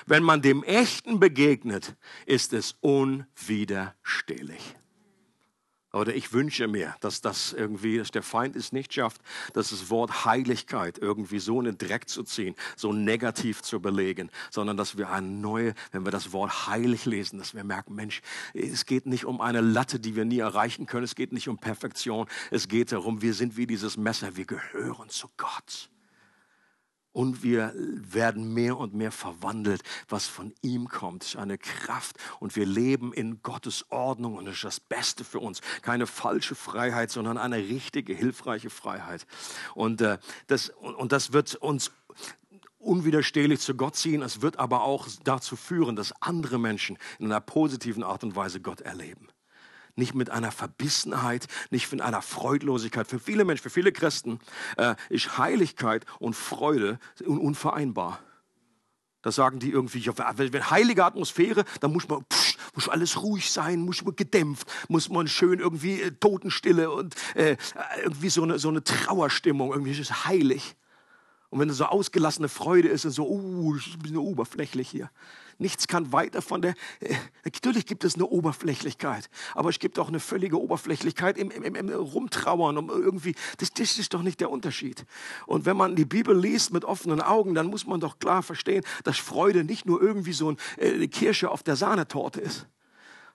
[0.06, 4.77] Wenn man dem Echten begegnet, ist es unwiderstehlich.
[5.92, 9.22] Oder ich wünsche mir, dass das irgendwie, dass der Feind es nicht schafft,
[9.54, 14.30] dass das Wort Heiligkeit irgendwie so in den Dreck zu ziehen, so negativ zu belegen,
[14.50, 18.20] sondern dass wir eine neue, wenn wir das Wort heilig lesen, dass wir merken, Mensch,
[18.52, 21.56] es geht nicht um eine Latte, die wir nie erreichen können, es geht nicht um
[21.56, 25.88] Perfektion, es geht darum, wir sind wie dieses Messer, wir gehören zu Gott
[27.18, 31.24] und wir werden mehr und mehr verwandelt, was von ihm kommt.
[31.24, 35.24] Es ist eine Kraft und wir leben in Gottes Ordnung und das ist das Beste
[35.24, 35.60] für uns.
[35.82, 39.26] Keine falsche Freiheit, sondern eine richtige, hilfreiche Freiheit.
[39.74, 41.90] Und, äh, das, und das wird uns
[42.78, 44.22] unwiderstehlich zu Gott ziehen.
[44.22, 48.60] Es wird aber auch dazu führen, dass andere Menschen in einer positiven Art und Weise
[48.60, 49.26] Gott erleben.
[49.98, 53.06] Nicht mit einer Verbissenheit, nicht mit einer Freudlosigkeit.
[53.06, 54.38] Für viele Menschen, für viele Christen
[54.76, 58.20] äh, ist Heiligkeit und Freude unvereinbar.
[59.22, 63.50] Da sagen die irgendwie, ja, wenn heilige Atmosphäre, dann muss man, psch, muss alles ruhig
[63.50, 67.56] sein, muss man gedämpft, muss man schön irgendwie äh, Totenstille und äh,
[68.02, 70.76] irgendwie so eine, so eine Trauerstimmung, irgendwie ist es heilig.
[71.50, 75.10] Und wenn es so ausgelassene Freude ist und so, uh, ich bin so oberflächlich hier.
[75.60, 80.08] Nichts kann weiter von der, äh, natürlich gibt es eine Oberflächlichkeit, aber es gibt auch
[80.08, 84.50] eine völlige Oberflächlichkeit im, im, im Rumtrauern, um irgendwie, das, das ist doch nicht der
[84.50, 85.04] Unterschied.
[85.46, 88.84] Und wenn man die Bibel liest mit offenen Augen, dann muss man doch klar verstehen,
[89.02, 92.66] dass Freude nicht nur irgendwie so äh, eine Kirsche auf der Sahnetorte ist,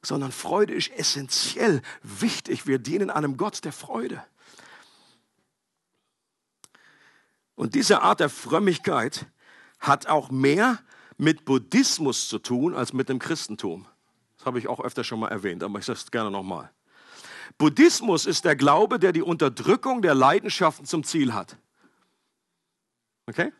[0.01, 2.67] sondern Freude ist essentiell wichtig.
[2.67, 4.23] Wir dienen einem Gott der Freude.
[7.55, 9.27] Und diese Art der Frömmigkeit
[9.79, 10.79] hat auch mehr
[11.17, 13.85] mit Buddhismus zu tun als mit dem Christentum.
[14.37, 16.71] Das habe ich auch öfter schon mal erwähnt, aber ich sage es gerne nochmal.
[17.57, 21.57] Buddhismus ist der Glaube, der die Unterdrückung der Leidenschaften zum Ziel hat.
[23.27, 23.53] Okay?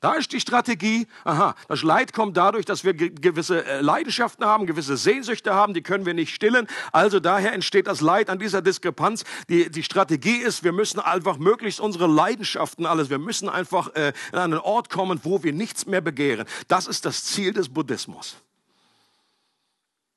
[0.00, 1.08] Da ist die Strategie.
[1.24, 5.82] Aha, das Leid kommt dadurch, dass wir gewisse äh, Leidenschaften haben, gewisse Sehnsüchte haben, die
[5.82, 6.68] können wir nicht stillen.
[6.92, 9.24] Also daher entsteht das Leid an dieser Diskrepanz.
[9.48, 14.12] Die, die Strategie ist, wir müssen einfach möglichst unsere Leidenschaften alles, wir müssen einfach äh,
[14.32, 16.46] in einen Ort kommen, wo wir nichts mehr begehren.
[16.68, 18.36] Das ist das Ziel des Buddhismus.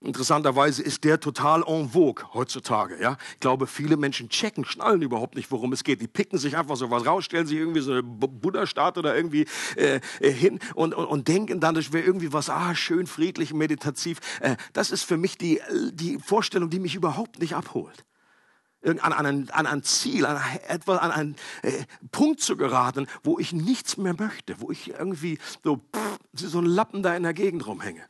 [0.03, 2.99] Interessanterweise ist der total en vogue heutzutage.
[2.99, 3.17] Ja?
[3.33, 6.01] Ich glaube, viele Menschen checken, schnallen überhaupt nicht, worum es geht.
[6.01, 9.45] Die picken sich einfach so was raus, stellen sich irgendwie so eine Buddha-Statue oder irgendwie
[9.75, 13.53] äh, äh, hin und, und, und, denken dann, das wäre irgendwie was, ah, schön, friedlich,
[13.53, 14.17] meditativ.
[14.39, 15.61] Äh, das ist für mich die,
[15.93, 18.03] die Vorstellung, die mich überhaupt nicht abholt.
[18.83, 23.37] An, an, ein, an ein Ziel, an, etwa an einen äh, Punkt zu geraten, wo
[23.37, 27.35] ich nichts mehr möchte, wo ich irgendwie so, pff, so ein Lappen da in der
[27.35, 28.01] Gegend rumhänge.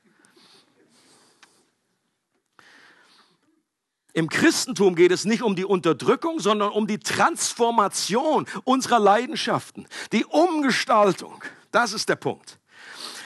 [4.13, 10.25] Im Christentum geht es nicht um die Unterdrückung, sondern um die Transformation unserer Leidenschaften, die
[10.25, 11.43] Umgestaltung.
[11.71, 12.59] Das ist der Punkt.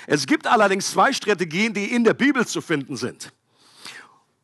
[0.07, 3.33] Es gibt allerdings zwei Strategien, die in der Bibel zu finden sind.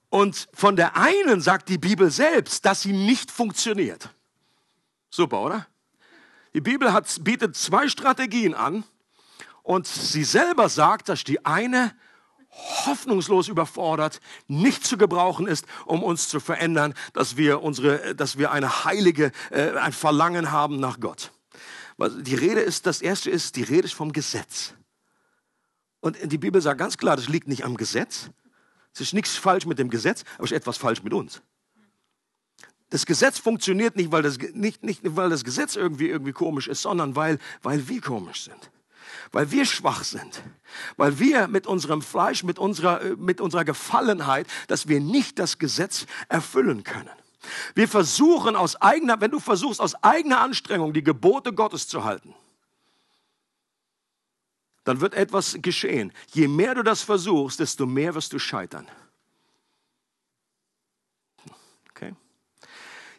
[0.10, 4.10] Und von der einen sagt die Bibel selbst, dass sie nicht funktioniert.
[5.10, 5.68] Super, oder?
[6.54, 8.84] Die Bibel hat, bietet zwei Strategien an
[9.64, 11.96] und sie selber sagt, dass die eine
[12.52, 18.52] hoffnungslos überfordert, nicht zu gebrauchen ist, um uns zu verändern, dass wir unsere, dass wir
[18.52, 21.32] eine heilige, äh, ein Verlangen haben nach Gott.
[22.22, 24.74] Die Rede ist, das erste ist, die Rede ist vom Gesetz.
[26.00, 28.32] Und die Bibel sagt ganz klar, das liegt nicht am Gesetz.
[28.94, 31.42] Es ist nichts falsch mit dem Gesetz, aber es ist etwas falsch mit uns.
[32.90, 36.82] Das Gesetz funktioniert nicht, weil das, nicht, nicht, weil das Gesetz irgendwie, irgendwie komisch ist,
[36.82, 38.72] sondern weil, weil wir komisch sind
[39.32, 40.42] weil wir schwach sind,
[40.98, 45.58] weil wir mit unserem Fleisch, mit unserer, äh, mit unserer Gefallenheit, dass wir nicht das
[45.58, 47.10] Gesetz erfüllen können.
[47.74, 52.36] Wir versuchen aus eigener, wenn du versuchst aus eigener Anstrengung die Gebote Gottes zu halten,
[54.84, 56.12] dann wird etwas geschehen.
[56.34, 58.88] Je mehr du das versuchst, desto mehr wirst du scheitern.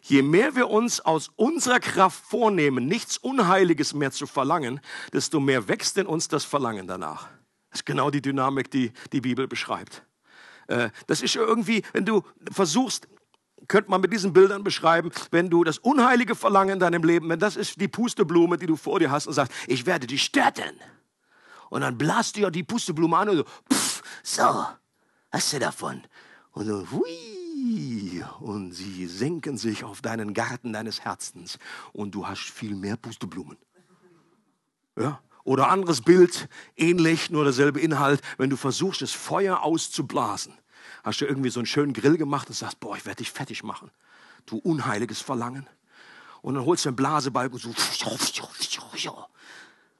[0.05, 4.81] Je mehr wir uns aus unserer Kraft vornehmen, nichts Unheiliges mehr zu verlangen,
[5.13, 7.29] desto mehr wächst in uns das Verlangen danach.
[7.69, 10.03] Das ist genau die Dynamik, die die Bibel beschreibt.
[10.67, 13.07] Äh, das ist irgendwie, wenn du versuchst,
[13.69, 17.39] könnte man mit diesen Bildern beschreiben, wenn du das unheilige Verlangen in deinem Leben, wenn
[17.39, 20.77] das ist die Pusteblume, die du vor dir hast und sagst, ich werde dich stärken.
[21.69, 24.65] Und dann blast du ja die Pusteblume an und so, pff, so,
[25.31, 26.03] hast du davon.
[26.51, 27.42] Und so, hui,
[28.39, 31.57] und sie senken sich auf deinen Garten deines Herzens
[31.91, 33.57] und du hast viel mehr Pusteblumen.
[34.97, 35.21] Ja?
[35.43, 36.47] Oder anderes Bild,
[36.77, 40.53] ähnlich, nur derselbe Inhalt, wenn du versuchst, das Feuer auszublasen.
[41.03, 43.63] Hast du irgendwie so einen schönen Grill gemacht und sagst, boah, ich werde dich fertig
[43.63, 43.91] machen.
[44.45, 45.67] Du unheiliges Verlangen.
[46.41, 47.73] Und dann holst du einen Blasebalg und so,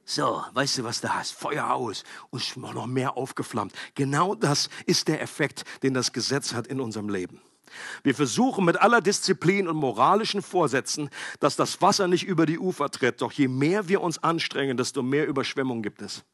[0.06, 1.32] so, weißt du, was da hast?
[1.32, 3.72] Feuer aus und noch mehr aufgeflammt.
[3.94, 7.40] Genau das ist der Effekt, den das Gesetz hat in unserem Leben.
[8.02, 12.90] Wir versuchen mit aller Disziplin und moralischen Vorsätzen, dass das Wasser nicht über die Ufer
[12.90, 13.20] tritt.
[13.20, 16.24] Doch je mehr wir uns anstrengen, desto mehr Überschwemmung gibt es.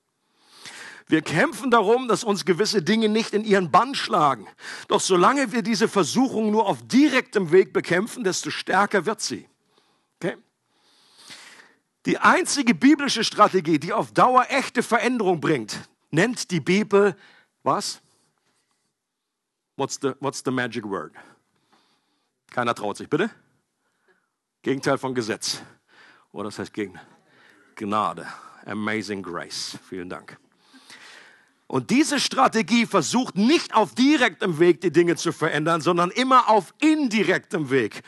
[1.11, 4.47] Wir kämpfen darum, dass uns gewisse Dinge nicht in ihren Bann schlagen.
[4.87, 9.49] Doch solange wir diese Versuchung nur auf direktem Weg bekämpfen, desto stärker wird sie.
[10.17, 10.37] Okay?
[12.07, 17.17] Die einzige biblische Strategie, die auf Dauer echte Veränderung bringt, nennt die Bibel
[17.65, 18.01] was?
[19.81, 21.15] What's the, what's the magic word?
[22.51, 23.31] Keiner traut sich, bitte?
[24.61, 25.63] Gegenteil von Gesetz.
[26.33, 27.01] Oder das heißt gegen
[27.77, 28.27] Gnade.
[28.67, 29.79] Amazing Grace.
[29.89, 30.37] Vielen Dank.
[31.67, 36.75] Und diese Strategie versucht nicht auf direktem Weg die Dinge zu verändern, sondern immer auf
[36.83, 38.03] indirektem Weg.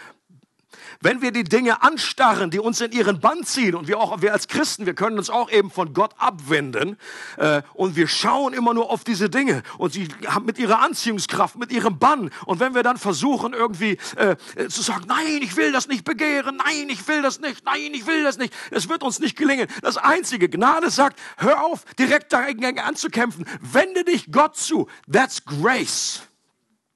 [1.03, 4.33] Wenn wir die Dinge anstarren, die uns in ihren Bann ziehen und wir auch, wir
[4.33, 6.97] als Christen, wir können uns auch eben von Gott abwenden
[7.39, 11.57] äh, und wir schauen immer nur auf diese Dinge und sie haben mit ihrer Anziehungskraft,
[11.57, 14.37] mit ihrem Bann und wenn wir dann versuchen irgendwie äh,
[14.69, 18.07] zu sagen, nein, ich will das nicht begehren, nein, ich will das nicht, nein, ich
[18.07, 19.67] will das nicht, es wird uns nicht gelingen.
[19.83, 24.89] Das einzige Gnade sagt, hör auf, direkt dagegen anzukämpfen, wende dich Gott zu.
[25.11, 26.23] That's grace.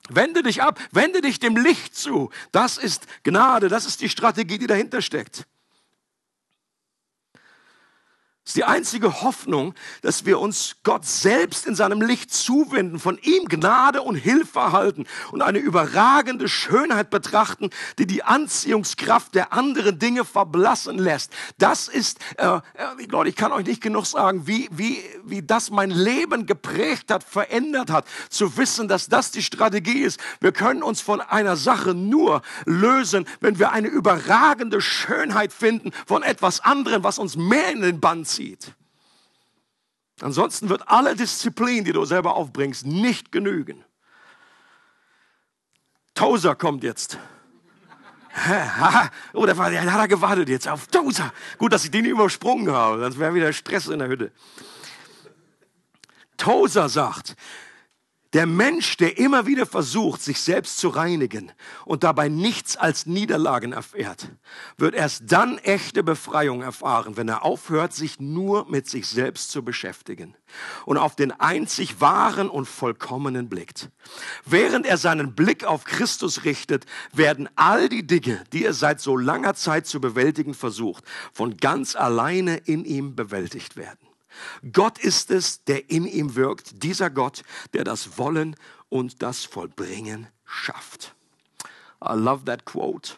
[0.08, 2.30] Wende dich ab, wende dich dem Licht zu.
[2.52, 5.46] Das ist Gnade, das ist die Strategie, die dahinter steckt.
[8.46, 13.18] Das ist die einzige Hoffnung, dass wir uns Gott selbst in seinem Licht zuwenden, von
[13.22, 19.98] ihm Gnade und Hilfe erhalten und eine überragende Schönheit betrachten, die die Anziehungskraft der anderen
[19.98, 21.32] Dinge verblassen lässt.
[21.58, 22.60] Das ist, äh, äh
[23.08, 27.24] Leute, ich kann euch nicht genug sagen, wie, wie, wie das mein Leben geprägt hat,
[27.24, 30.20] verändert hat, zu wissen, dass das die Strategie ist.
[30.38, 36.22] Wir können uns von einer Sache nur lösen, wenn wir eine überragende Schönheit finden von
[36.22, 38.35] etwas anderem, was uns mehr in den Bann zieht.
[40.20, 43.84] Ansonsten wird alle Disziplin, die du selber aufbringst, nicht genügen.
[46.14, 47.18] Tozer kommt jetzt.
[49.34, 51.32] oh, der, war, der hat er gewartet jetzt auf Tozer.
[51.58, 54.32] Gut, dass ich den übersprungen habe, sonst wäre wieder Stress in der Hütte.
[56.36, 57.36] Tozer sagt,
[58.32, 61.52] der Mensch, der immer wieder versucht, sich selbst zu reinigen
[61.84, 64.30] und dabei nichts als Niederlagen erfährt,
[64.76, 69.64] wird erst dann echte Befreiung erfahren, wenn er aufhört, sich nur mit sich selbst zu
[69.64, 70.34] beschäftigen
[70.84, 73.90] und auf den einzig wahren und vollkommenen blickt.
[74.44, 79.16] Während er seinen Blick auf Christus richtet, werden all die Dinge, die er seit so
[79.16, 84.05] langer Zeit zu bewältigen versucht, von ganz alleine in ihm bewältigt werden.
[84.72, 88.56] Gott ist es, der in ihm wirkt, dieser Gott, der das Wollen
[88.88, 91.14] und das Vollbringen schafft.
[92.02, 93.14] I love that quote.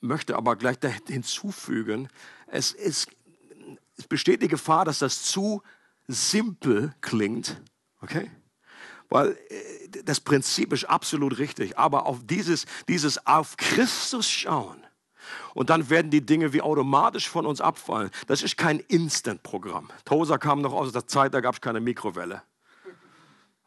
[0.00, 2.08] Möchte aber gleich hinzufügen,
[2.46, 3.08] es, ist,
[3.96, 5.62] es besteht die Gefahr, dass das zu
[6.06, 7.60] simpel klingt,
[8.00, 8.30] okay?
[9.08, 14.85] Weil äh, das Prinzip ist absolut richtig, aber auf dieses, dieses auf Christus schauen,
[15.54, 18.10] und dann werden die Dinge wie automatisch von uns abfallen.
[18.26, 19.90] Das ist kein Instant-Programm.
[20.04, 22.42] Tosa kam noch aus der Zeit, da gab es keine Mikrowelle.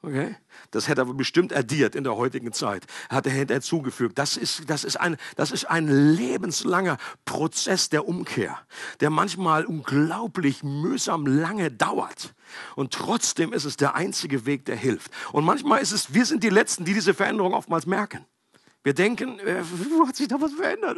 [0.01, 0.35] Okay?
[0.71, 2.85] Das hätte er bestimmt addiert in der heutigen Zeit.
[3.09, 4.17] Hat er hinzugefügt.
[4.17, 8.57] Das ist, das, ist ein, das ist ein lebenslanger Prozess der Umkehr,
[9.01, 12.33] der manchmal unglaublich mühsam lange dauert.
[12.75, 15.11] Und trotzdem ist es der einzige Weg, der hilft.
[15.33, 18.25] Und manchmal ist es, wir sind die Letzten, die diese Veränderung oftmals merken.
[18.83, 20.97] Wir denken, äh, wo hat sich da was verändert?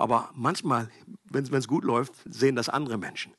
[0.00, 0.88] Aber manchmal,
[1.28, 3.34] wenn es gut läuft, sehen das andere Menschen.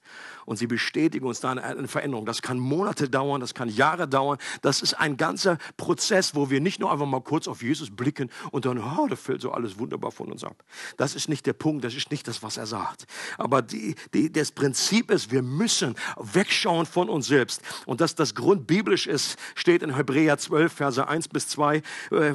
[0.46, 2.28] Und sie bestätigen uns da eine, Veränderung.
[2.28, 4.38] Das kann Monate dauern, das kann Jahre dauern.
[4.62, 8.30] Das ist ein ganzer Prozess, wo wir nicht nur einfach mal kurz auf Jesus blicken
[8.52, 10.64] und dann, oh, da fällt so alles wunderbar von uns ab.
[10.98, 13.08] Das ist nicht der Punkt, das ist nicht das, was er sagt.
[13.40, 17.64] Aber die, die, das Prinzip ist, wir müssen wegschauen von uns selbst.
[17.88, 21.82] Und dass das Grund biblisch ist, steht in Hebräer 12, Verse 1 bis 2, äh,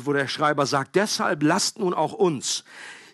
[0.01, 2.65] wo der Schreiber sagt, deshalb lasst nun auch uns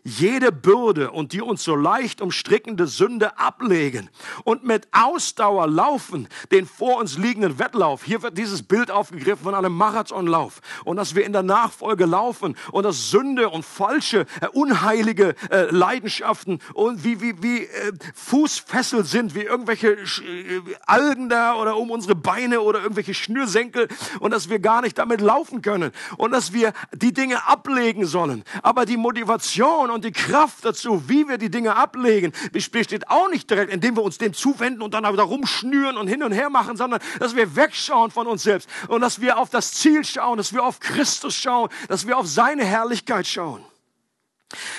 [0.04, 4.10] jede Bürde und die uns so leicht umstrickende Sünde ablegen
[4.44, 8.02] und mit Ausdauer laufen den vor uns liegenden Wettlauf.
[8.02, 12.56] Hier wird dieses Bild aufgegriffen von einem Marathonlauf und dass wir in der Nachfolge laufen
[12.72, 19.04] und dass Sünde und falsche, äh, unheilige äh, Leidenschaften und wie, wie, wie äh, Fußfessel
[19.04, 23.88] sind, wie irgendwelche äh, Algen da oder um unsere Beine oder irgendwelche Schnürsenkel
[24.18, 28.42] und dass wir gar nicht damit laufen können und dass wir die Dinge ablegen sollen.
[28.62, 33.50] Aber die Motivation und die Kraft dazu, wie wir die Dinge ablegen, besteht auch nicht
[33.50, 36.50] direkt, indem wir uns dem zuwenden und dann aber da rumschnüren und hin und her
[36.50, 40.36] machen, sondern dass wir wegschauen von uns selbst und dass wir auf das Ziel schauen,
[40.36, 43.64] dass wir auf Christus schauen, dass wir auf seine Herrlichkeit schauen.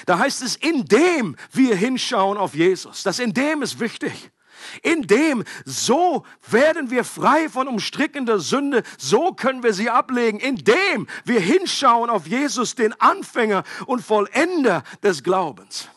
[0.05, 3.03] Da heißt es, indem wir hinschauen auf Jesus.
[3.03, 4.32] Das indem ist wichtig.
[4.81, 11.07] In dem, so werden wir frei von umstrickender Sünde, so können wir sie ablegen, indem
[11.25, 15.89] wir hinschauen auf Jesus, den Anfänger und Vollender des Glaubens.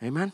[0.00, 0.32] Amen.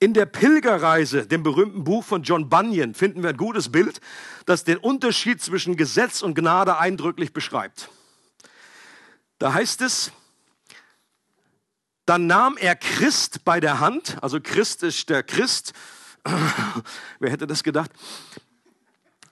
[0.00, 4.00] In der Pilgerreise, dem berühmten Buch von John Bunyan, finden wir ein gutes Bild,
[4.44, 7.88] das den Unterschied zwischen Gesetz und Gnade eindrücklich beschreibt.
[9.38, 10.12] Da heißt es,
[12.06, 15.72] dann nahm er Christ bei der Hand, also Christ ist der Christ.
[17.18, 17.90] Wer hätte das gedacht?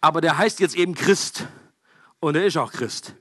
[0.01, 1.47] Aber der heißt jetzt eben Christ
[2.21, 3.15] und er ist auch Christ.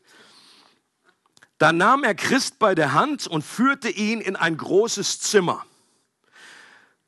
[1.58, 5.66] Dann nahm er Christ bei der Hand und führte ihn in ein großes Zimmer.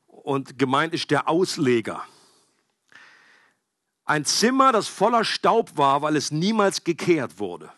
[0.05, 2.05] Und gemeint ist der Ausleger.
[4.05, 7.71] Ein Zimmer, das voller Staub war, weil es niemals gekehrt wurde.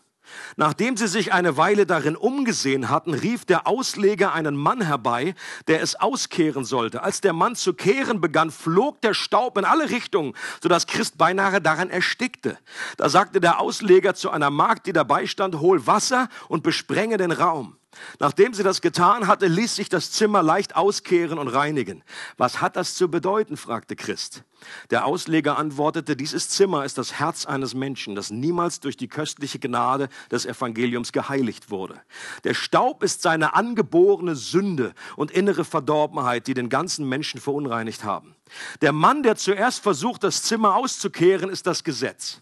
[0.55, 5.35] Nachdem sie sich eine Weile darin umgesehen hatten, rief der Ausleger einen Mann herbei,
[5.67, 7.03] der es auskehren sollte.
[7.03, 11.61] Als der Mann zu kehren begann, flog der Staub in alle Richtungen, sodass Christ beinahe
[11.61, 12.57] daran erstickte.
[12.97, 17.31] Da sagte der Ausleger zu einer Magd, die dabei stand, hol Wasser und besprenge den
[17.31, 17.77] Raum.
[18.19, 22.03] Nachdem sie das getan hatte, ließ sich das Zimmer leicht auskehren und reinigen.
[22.37, 23.57] Was hat das zu bedeuten?
[23.57, 24.43] fragte Christ.
[24.89, 29.59] Der Ausleger antwortete, dieses Zimmer ist das Herz eines Menschen, das niemals durch die köstliche
[29.59, 32.01] Gnade des Evangeliums geheiligt wurde.
[32.43, 38.35] Der Staub ist seine angeborene Sünde und innere Verdorbenheit, die den ganzen Menschen verunreinigt haben.
[38.81, 42.41] Der Mann, der zuerst versucht, das Zimmer auszukehren, ist das Gesetz.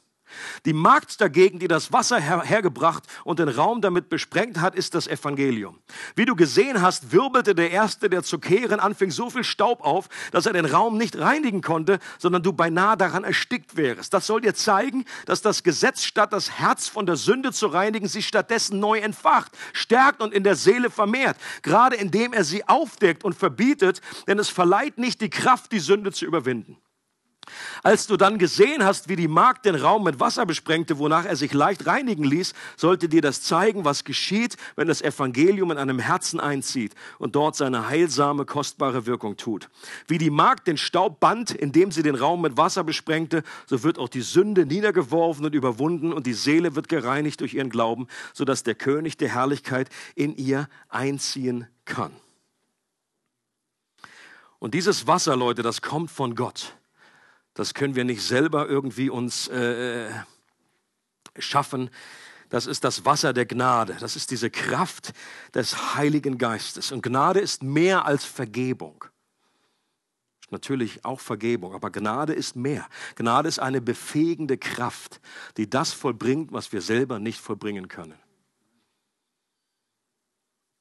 [0.65, 4.95] Die Magd dagegen, die das Wasser her hergebracht und den Raum damit besprengt hat, ist
[4.95, 5.79] das Evangelium.
[6.15, 10.09] Wie du gesehen hast, wirbelte der Erste, der zu kehren anfing, so viel Staub auf,
[10.31, 14.13] dass er den Raum nicht reinigen konnte, sondern du beinahe daran erstickt wärst.
[14.13, 18.07] Das soll dir zeigen, dass das Gesetz statt das Herz von der Sünde zu reinigen,
[18.07, 23.23] sich stattdessen neu entfacht, stärkt und in der Seele vermehrt, gerade indem er sie aufdeckt
[23.23, 26.77] und verbietet, denn es verleiht nicht die Kraft, die Sünde zu überwinden.
[27.83, 31.35] Als du dann gesehen hast, wie die Magd den Raum mit Wasser besprengte, wonach er
[31.35, 35.99] sich leicht reinigen ließ, sollte dir das zeigen, was geschieht, wenn das Evangelium in einem
[35.99, 39.69] Herzen einzieht und dort seine heilsame, kostbare Wirkung tut.
[40.07, 43.99] Wie die Magd den Staub band, indem sie den Raum mit Wasser besprengte, so wird
[43.99, 48.63] auch die Sünde niedergeworfen und überwunden und die Seele wird gereinigt durch ihren Glauben, sodass
[48.63, 52.11] der König der Herrlichkeit in ihr einziehen kann.
[54.59, 56.73] Und dieses Wasser, Leute, das kommt von Gott.
[57.53, 60.09] Das können wir nicht selber irgendwie uns äh,
[61.37, 61.89] schaffen.
[62.49, 63.97] Das ist das Wasser der Gnade.
[63.99, 65.13] Das ist diese Kraft
[65.53, 66.91] des Heiligen Geistes.
[66.91, 69.05] Und Gnade ist mehr als Vergebung.
[70.49, 72.87] Natürlich auch Vergebung, aber Gnade ist mehr.
[73.15, 75.19] Gnade ist eine befähigende Kraft,
[75.57, 78.22] die das vollbringt, was wir selber nicht vollbringen können.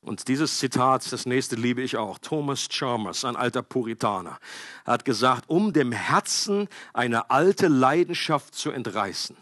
[0.03, 2.19] Und dieses Zitat, das nächste liebe ich auch.
[2.19, 4.39] Thomas Chalmers, ein alter Puritaner,
[4.85, 9.37] hat gesagt, um dem Herzen eine alte Leidenschaft zu entreißen,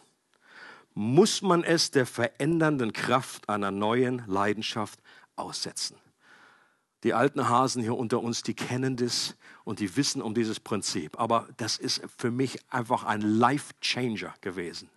[0.92, 5.00] muss man es der verändernden Kraft einer neuen Leidenschaft
[5.34, 5.96] aussetzen.
[7.04, 11.18] Die alten Hasen hier unter uns, die kennen das und die wissen um dieses Prinzip.
[11.18, 14.90] Aber das ist für mich einfach ein Life-Changer gewesen,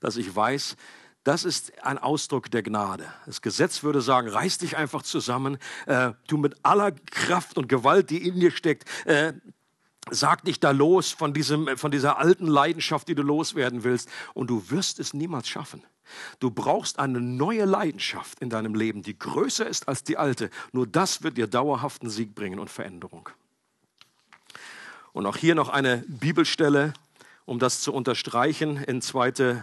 [0.00, 0.76] dass ich weiß,
[1.24, 3.06] das ist ein Ausdruck der Gnade.
[3.26, 8.10] Das Gesetz würde sagen, reiß dich einfach zusammen, äh, du mit aller Kraft und Gewalt,
[8.10, 9.32] die in dir steckt, äh,
[10.10, 14.08] sag dich da los von, diesem, von dieser alten Leidenschaft, die du loswerden willst.
[14.34, 15.82] Und du wirst es niemals schaffen.
[16.40, 20.50] Du brauchst eine neue Leidenschaft in deinem Leben, die größer ist als die alte.
[20.72, 23.28] Nur das wird dir dauerhaften Sieg bringen und Veränderung.
[25.12, 26.94] Und auch hier noch eine Bibelstelle,
[27.44, 29.62] um das zu unterstreichen, in 2.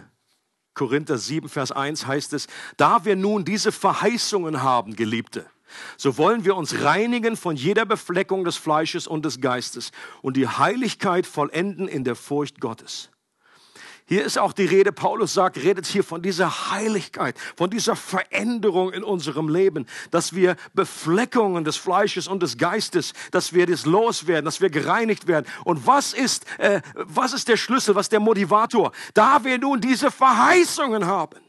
[0.76, 2.46] Korinther 7, Vers 1 heißt es,
[2.76, 5.46] da wir nun diese Verheißungen haben, Geliebte,
[5.96, 9.90] so wollen wir uns reinigen von jeder Befleckung des Fleisches und des Geistes
[10.22, 13.10] und die Heiligkeit vollenden in der Furcht Gottes.
[14.08, 18.92] Hier ist auch die Rede, Paulus sagt, redet hier von dieser Heiligkeit, von dieser Veränderung
[18.92, 24.44] in unserem Leben, dass wir Befleckungen des Fleisches und des Geistes, dass wir das loswerden,
[24.44, 25.46] dass wir gereinigt werden.
[25.64, 28.92] Und was ist, äh, was ist der Schlüssel, was ist der Motivator?
[29.12, 31.40] Da wir nun diese Verheißungen haben,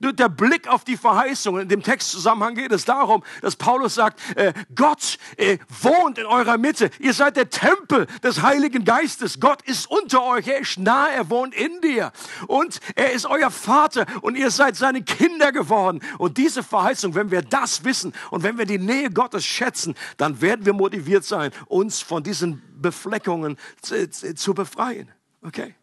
[0.00, 1.62] der Blick auf die Verheißungen.
[1.62, 6.58] In dem Textzusammenhang geht es darum, dass Paulus sagt, äh, Gott äh, wohnt in eurer
[6.58, 6.90] Mitte.
[6.98, 9.40] Ihr seid der Tempel des Heiligen Geistes.
[9.40, 10.46] Gott ist unter euch.
[10.48, 11.08] Er ist nah.
[11.08, 12.12] Er wohnt in dir.
[12.46, 14.06] Und er ist euer Vater.
[14.22, 16.00] Und ihr seid seine Kinder geworden.
[16.18, 20.40] Und diese Verheißung, wenn wir das wissen und wenn wir die Nähe Gottes schätzen, dann
[20.40, 25.10] werden wir motiviert sein, uns von diesen Befleckungen zu befreien.
[25.42, 25.74] Okay?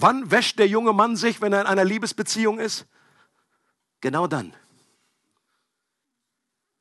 [0.00, 2.86] Wann wäscht der junge Mann sich, wenn er in einer Liebesbeziehung ist?
[4.00, 4.52] Genau dann.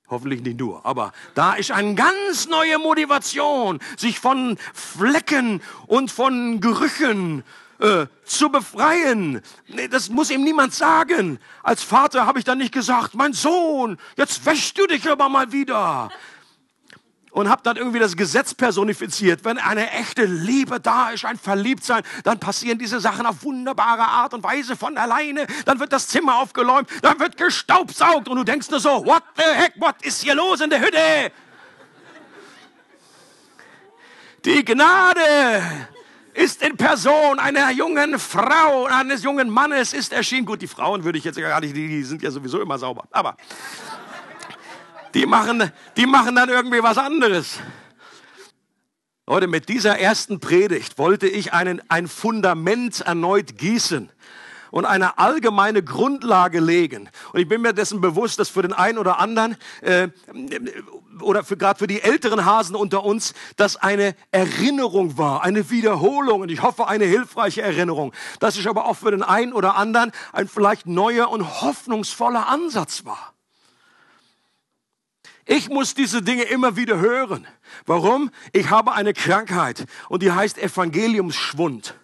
[0.09, 6.61] Hoffentlich nicht nur, aber da ist eine ganz neue Motivation, sich von Flecken und von
[6.61, 7.43] Gerüchen
[7.79, 9.41] äh, zu befreien.
[9.67, 11.39] Nee, das muss ihm niemand sagen.
[11.61, 15.51] Als Vater habe ich dann nicht gesagt, mein Sohn, jetzt wäschst du dich aber mal
[15.51, 16.09] wieder
[17.37, 19.45] und habe dann irgendwie das Gesetz personifiziert.
[19.45, 24.33] Wenn eine echte Liebe da ist, ein Verliebtsein, dann passieren diese Sachen auf wunderbare Art
[24.33, 25.45] und Weise von alleine.
[25.65, 29.43] Dann wird das Zimmer aufgeräumt, dann wird gestaubsaugt und du denkst nur so, what the
[29.43, 31.31] heck, what ist hier los in der Hütte?
[34.43, 35.21] Die Gnade
[36.33, 40.47] ist in Person einer jungen Frau, eines jungen Mannes ist erschienen.
[40.47, 43.07] Gut, die Frauen würde ich jetzt gar nicht, die sind ja sowieso immer sauber.
[43.11, 43.37] Aber
[45.17, 47.59] die machen, die machen dann irgendwie was anderes.
[49.25, 54.11] Leute, mit dieser ersten Predigt wollte ich einen, ein Fundament erneut gießen
[54.69, 57.09] und eine allgemeine Grundlage legen.
[57.33, 60.09] Und ich bin mir dessen bewusst, dass für den einen oder anderen äh,
[61.19, 66.41] oder für, gerade für die älteren Hasen unter uns, das eine Erinnerung war, eine Wiederholung
[66.41, 68.13] und ich hoffe eine hilfreiche Erinnerung.
[68.39, 73.03] Dass es aber auch für den einen oder anderen ein vielleicht neuer und hoffnungsvoller Ansatz
[73.03, 73.33] war.
[75.47, 77.47] Ich muss diese Dinge immer wieder hören.
[77.85, 78.31] Warum?
[78.51, 81.95] Ich habe eine Krankheit und die heißt Evangeliumsschwund.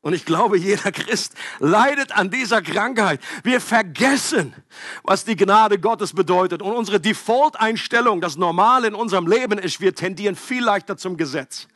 [0.00, 3.20] Und ich glaube, jeder Christ leidet an dieser Krankheit.
[3.42, 4.54] Wir vergessen,
[5.02, 6.62] was die Gnade Gottes bedeutet.
[6.62, 11.68] Und unsere Default-Einstellung, das Normale in unserem Leben ist, wir tendieren viel leichter zum Gesetz.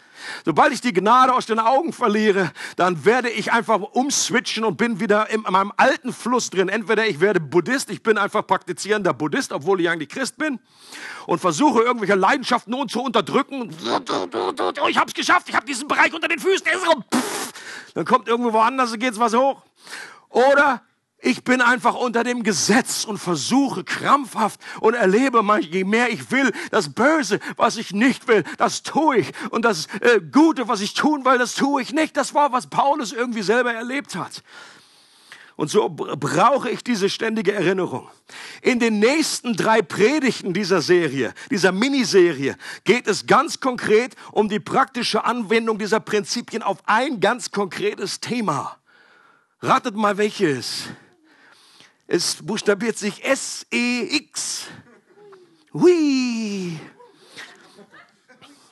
[0.45, 5.01] Sobald ich die Gnade aus den Augen verliere, dann werde ich einfach umswitchen und bin
[5.01, 6.69] wieder in meinem alten Fluss drin.
[6.69, 10.59] Entweder ich werde Buddhist, ich bin einfach praktizierender Buddhist, obwohl ich eigentlich Christ bin,
[11.27, 13.71] und versuche irgendwelche Leidenschaften nun zu unterdrücken.
[14.83, 16.67] Oh, ich habe es geschafft, ich habe diesen Bereich unter den Füßen.
[17.95, 19.63] Dann kommt irgendwo woanders, geht's was hoch.
[20.31, 20.83] Oder
[21.23, 26.33] ich bin einfach unter dem Gesetz und versuche krampfhaft und erlebe manchmal, je mehr ich
[26.33, 29.33] will, das Böse, was ich nicht will, das tue ich.
[29.51, 32.17] Und das äh, Gute, was ich tun will, das tue ich nicht.
[32.17, 34.43] Das war, was Paulus irgendwie selber erlebt hat.
[35.55, 38.09] Und so brauche ich diese ständige Erinnerung.
[38.61, 44.59] In den nächsten drei Predigten dieser Serie, dieser Miniserie, geht es ganz konkret um die
[44.59, 48.77] praktische Anwendung dieser Prinzipien auf ein ganz konkretes Thema.
[49.61, 50.89] Ratet mal welches.
[52.15, 54.67] Es buchstabiert sich S-E-X.
[55.73, 56.79] Hui.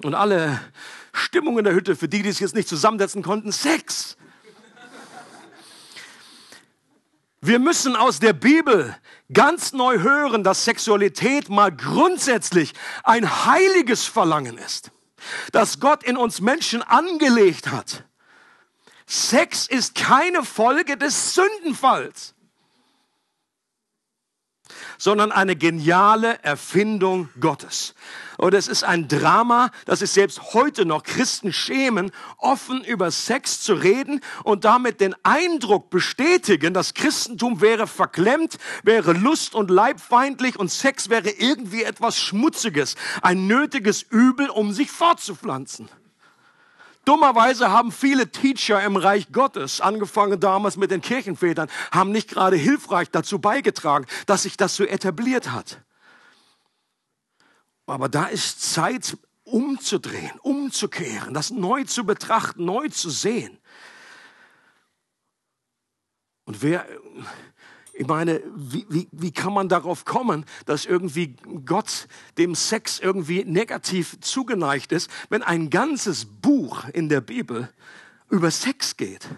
[0.03, 0.61] Und alle
[1.15, 4.19] Stimmung in der Hütte, für die, die es jetzt nicht zusammensetzen konnten, Sex.
[7.41, 8.95] Wir müssen aus der Bibel
[9.33, 12.75] ganz neu hören, dass Sexualität mal grundsätzlich
[13.05, 14.91] ein heiliges Verlangen ist,
[15.53, 18.05] das Gott in uns Menschen angelegt hat.
[19.07, 22.35] Sex ist keine Folge des Sündenfalls
[25.01, 27.95] sondern eine geniale Erfindung Gottes.
[28.37, 33.63] Und es ist ein Drama, dass es selbst heute noch Christen schämen, offen über Sex
[33.63, 40.59] zu reden und damit den Eindruck bestätigen, das Christentum wäre verklemmt, wäre lust- und leibfeindlich
[40.59, 45.89] und Sex wäre irgendwie etwas Schmutziges, ein nötiges Übel, um sich fortzupflanzen.
[47.11, 52.55] Dummerweise haben viele Teacher im Reich Gottes, angefangen damals mit den Kirchenvätern, haben nicht gerade
[52.55, 55.83] hilfreich dazu beigetragen, dass sich das so etabliert hat.
[57.87, 63.59] Aber da ist Zeit, umzudrehen, umzukehren, das neu zu betrachten, neu zu sehen.
[66.45, 66.87] Und wer,
[68.01, 71.37] ich meine, wie, wie, wie kann man darauf kommen, dass irgendwie
[71.67, 77.69] Gott dem Sex irgendwie negativ zugeneigt ist, wenn ein ganzes Buch in der Bibel
[78.31, 79.29] über Sex geht?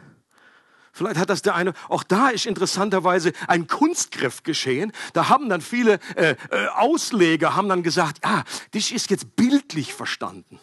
[0.93, 4.93] Vielleicht hat das der eine, auch da ist interessanterweise ein Kunstgriff geschehen.
[5.13, 9.93] Da haben dann viele äh, äh, Ausleger haben dann gesagt, ja, das ist jetzt bildlich
[9.93, 10.61] verstanden.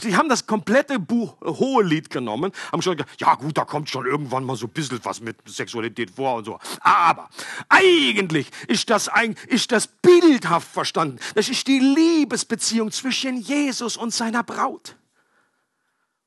[0.00, 3.90] Sie haben das komplette Buch Hohe Lied genommen, haben schon gesagt, ja gut, da kommt
[3.90, 6.58] schon irgendwann mal so ein bisschen was mit Sexualität vor und so.
[6.80, 7.28] Aber
[7.68, 11.18] eigentlich ist das, ein, ist das bildhaft verstanden.
[11.34, 14.96] Das ist die Liebesbeziehung zwischen Jesus und seiner Braut.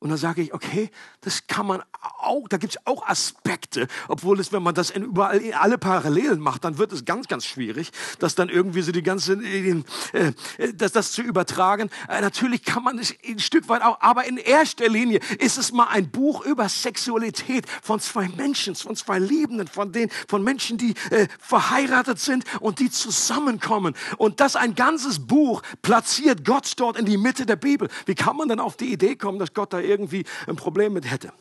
[0.04, 0.92] Und dann sage ich, okay,
[1.22, 1.82] das kann man
[2.20, 5.78] auch, da gibt es auch Aspekte, obwohl es, wenn man das in überall in alle
[5.78, 7.90] Parallelen macht, dann wird es ganz, ganz schwierig,
[8.20, 9.82] das dann irgendwie so die ganze, äh,
[10.12, 10.34] äh,
[10.74, 11.90] das, das zu übertragen.
[12.10, 15.72] Äh, natürlich kann man es ein Stück weit auch, aber in erster Linie ist es
[15.72, 20.78] mal ein Buch über Sexualität von zwei Menschen, von zwei Liebenden, von denen, von Menschen,
[20.78, 23.96] die äh, verheiratet sind und die zusammenkommen.
[24.18, 27.88] Und das ein ganzes Buch platziert Gott dort in die Mitte der Bibel.
[28.06, 31.10] Wie kann man dann auf die Idee kommen, dass Gott da irgendwie ein Problem mit
[31.10, 31.32] hätte.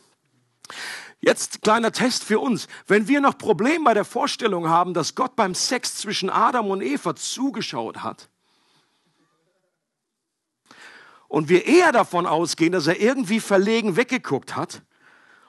[1.25, 2.67] Jetzt kleiner Test für uns.
[2.89, 6.83] Wenn wir noch Probleme bei der Vorstellung haben, dass Gott beim Sex zwischen Adam und
[6.83, 8.29] Eva zugeschaut hat
[11.29, 14.83] und wir eher davon ausgehen, dass er irgendwie verlegen weggeguckt hat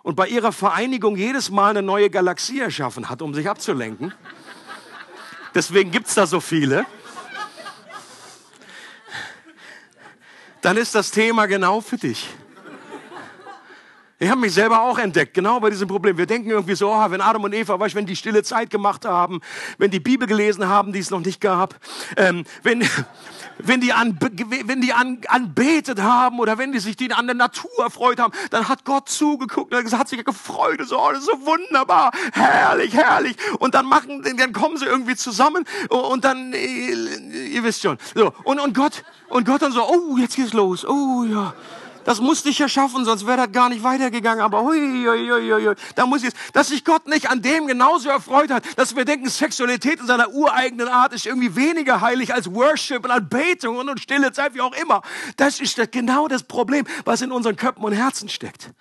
[0.03, 4.13] und bei ihrer Vereinigung jedes Mal eine neue Galaxie erschaffen hat, um sich abzulenken,
[5.55, 6.85] deswegen gibt es da so viele,
[10.61, 12.29] dann ist das Thema genau für dich.
[14.24, 16.17] Ich habe mich selber auch entdeckt, genau bei diesem Problem.
[16.17, 19.03] Wir denken irgendwie so, oh, wenn Adam und Eva, weißt, wenn die stille Zeit gemacht
[19.03, 19.41] haben,
[19.78, 21.76] wenn die Bibel gelesen haben, die es noch nicht gab,
[22.15, 22.88] ähm, wenn,
[23.57, 27.36] wenn die, an, wenn die an, anbetet haben oder wenn die sich die an der
[27.36, 31.26] Natur erfreut haben, dann hat Gott zugeguckt und hat sich gefreut so, oh, das ist
[31.26, 33.36] so wunderbar, herrlich, herrlich.
[33.59, 38.32] Und dann machen, dann kommen sie irgendwie zusammen und dann, ihr wisst schon, so.
[38.45, 41.53] Und, und Gott, und Gott dann so, oh, jetzt geht's los, oh, ja.
[42.05, 44.43] Das musste ich ja schaffen, sonst wäre das gar nicht weitergegangen.
[44.43, 48.09] Aber hui, hui, hui, hui, da muss ich, dass sich Gott nicht an dem genauso
[48.09, 52.53] erfreut hat, dass wir denken, Sexualität in seiner ureigenen Art ist irgendwie weniger heilig als
[52.53, 55.01] Worship und Anbetung und stille Zeit, wie auch immer.
[55.37, 58.71] Das ist genau das Problem, was in unseren Köpfen und Herzen steckt.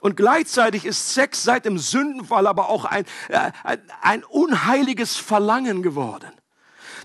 [0.00, 5.82] Und gleichzeitig ist Sex seit dem Sündenfall aber auch ein, äh, ein, ein unheiliges Verlangen
[5.82, 6.30] geworden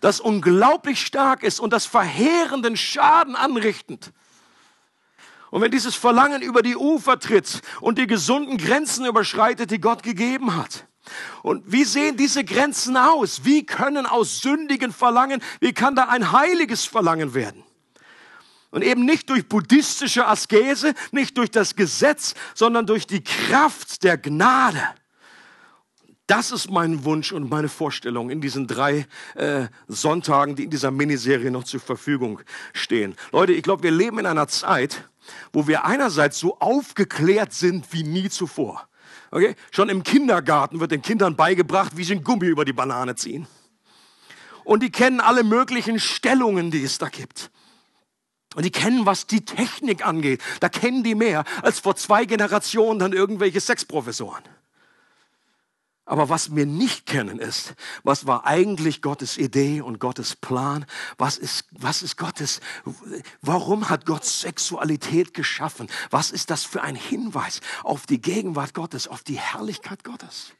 [0.01, 4.11] das unglaublich stark ist und das verheerenden Schaden anrichtend.
[5.51, 10.01] Und wenn dieses Verlangen über die Ufer tritt und die gesunden Grenzen überschreitet, die Gott
[10.01, 10.87] gegeben hat.
[11.43, 13.43] Und wie sehen diese Grenzen aus?
[13.43, 17.63] Wie können aus sündigen Verlangen, wie kann da ein heiliges Verlangen werden?
[18.69, 24.17] Und eben nicht durch buddhistische Askese, nicht durch das Gesetz, sondern durch die Kraft der
[24.17, 24.81] Gnade.
[26.31, 29.05] Das ist mein Wunsch und meine Vorstellung in diesen drei
[29.35, 32.39] äh, Sonntagen, die in dieser Miniserie noch zur Verfügung
[32.71, 33.15] stehen.
[33.33, 35.09] Leute, ich glaube, wir leben in einer Zeit,
[35.51, 38.87] wo wir einerseits so aufgeklärt sind wie nie zuvor.
[39.31, 39.55] Okay?
[39.71, 43.45] Schon im Kindergarten wird den Kindern beigebracht, wie sie ein Gummi über die Banane ziehen.
[44.63, 47.51] Und die kennen alle möglichen Stellungen, die es da gibt.
[48.55, 50.41] Und die kennen, was die Technik angeht.
[50.61, 54.45] Da kennen die mehr als vor zwei Generationen dann irgendwelche Sexprofessoren.
[56.05, 60.85] Aber was wir nicht kennen ist, was war eigentlich Gottes Idee und Gottes Plan?
[61.17, 62.59] Was ist, was ist Gottes,
[63.41, 65.87] warum hat Gott Sexualität geschaffen?
[66.09, 70.53] Was ist das für ein Hinweis auf die Gegenwart Gottes, auf die Herrlichkeit Gottes?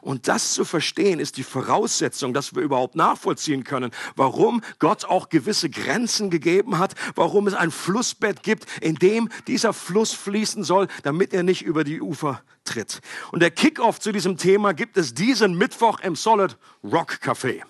[0.00, 5.28] Und das zu verstehen ist die Voraussetzung, dass wir überhaupt nachvollziehen können, warum Gott auch
[5.28, 10.88] gewisse Grenzen gegeben hat, warum es ein Flussbett gibt, in dem dieser Fluss fließen soll,
[11.02, 13.00] damit er nicht über die Ufer tritt.
[13.32, 17.62] Und der Kickoff zu diesem Thema gibt es diesen Mittwoch im Solid Rock Café.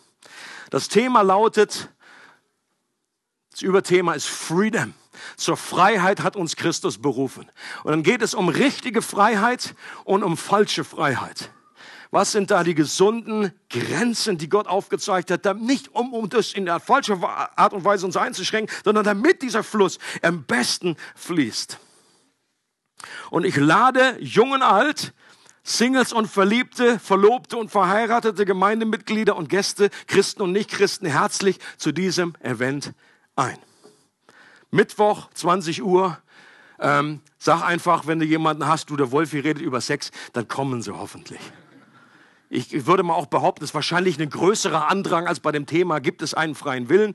[0.71, 1.91] Das Thema lautet,
[3.51, 4.95] das Überthema ist Freedom.
[5.37, 7.51] Zur Freiheit hat uns Christus berufen.
[7.83, 9.75] Und dann geht es um richtige Freiheit
[10.05, 11.51] und um falsche Freiheit.
[12.11, 15.61] Was sind da die gesunden Grenzen, die Gott aufgezeigt hat?
[15.61, 19.63] Nicht um, um das in der falschen Art und Weise uns einzuschränken, sondern damit dieser
[19.63, 21.79] Fluss am besten fließt.
[23.31, 25.15] Und ich lade jung und alt,
[25.63, 32.35] Singles und Verliebte, Verlobte und verheiratete Gemeindemitglieder und Gäste, Christen und Nichtchristen herzlich zu diesem
[32.41, 32.93] Event
[33.37, 33.59] ein.
[34.71, 36.19] Mittwoch, 20 Uhr.
[36.81, 40.83] Ähm, sag einfach, wenn du jemanden hast, du, der Wolfi redet über Sex, dann kommen
[40.83, 41.41] sie hoffentlich.
[42.53, 46.01] Ich würde mal auch behaupten, es ist wahrscheinlich ein größerer Andrang als bei dem Thema,
[46.01, 47.15] gibt es einen freien Willen.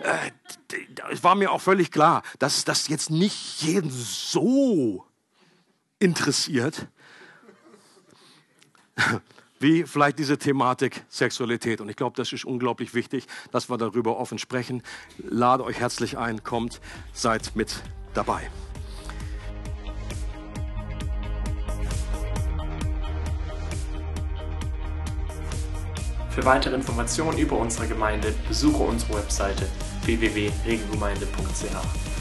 [0.00, 0.30] Äh,
[1.10, 5.06] es war mir auch völlig klar, dass das jetzt nicht jeden so
[5.98, 6.86] interessiert,
[9.58, 11.80] wie vielleicht diese Thematik Sexualität.
[11.80, 14.82] Und ich glaube, das ist unglaublich wichtig, dass wir darüber offen sprechen.
[15.16, 16.82] Lade euch herzlich ein, kommt,
[17.14, 17.82] seid mit
[18.12, 18.50] dabei.
[26.34, 29.68] Für weitere Informationen über unsere Gemeinde besuche unsere Webseite
[30.04, 32.13] www.regelgemeinde.ch.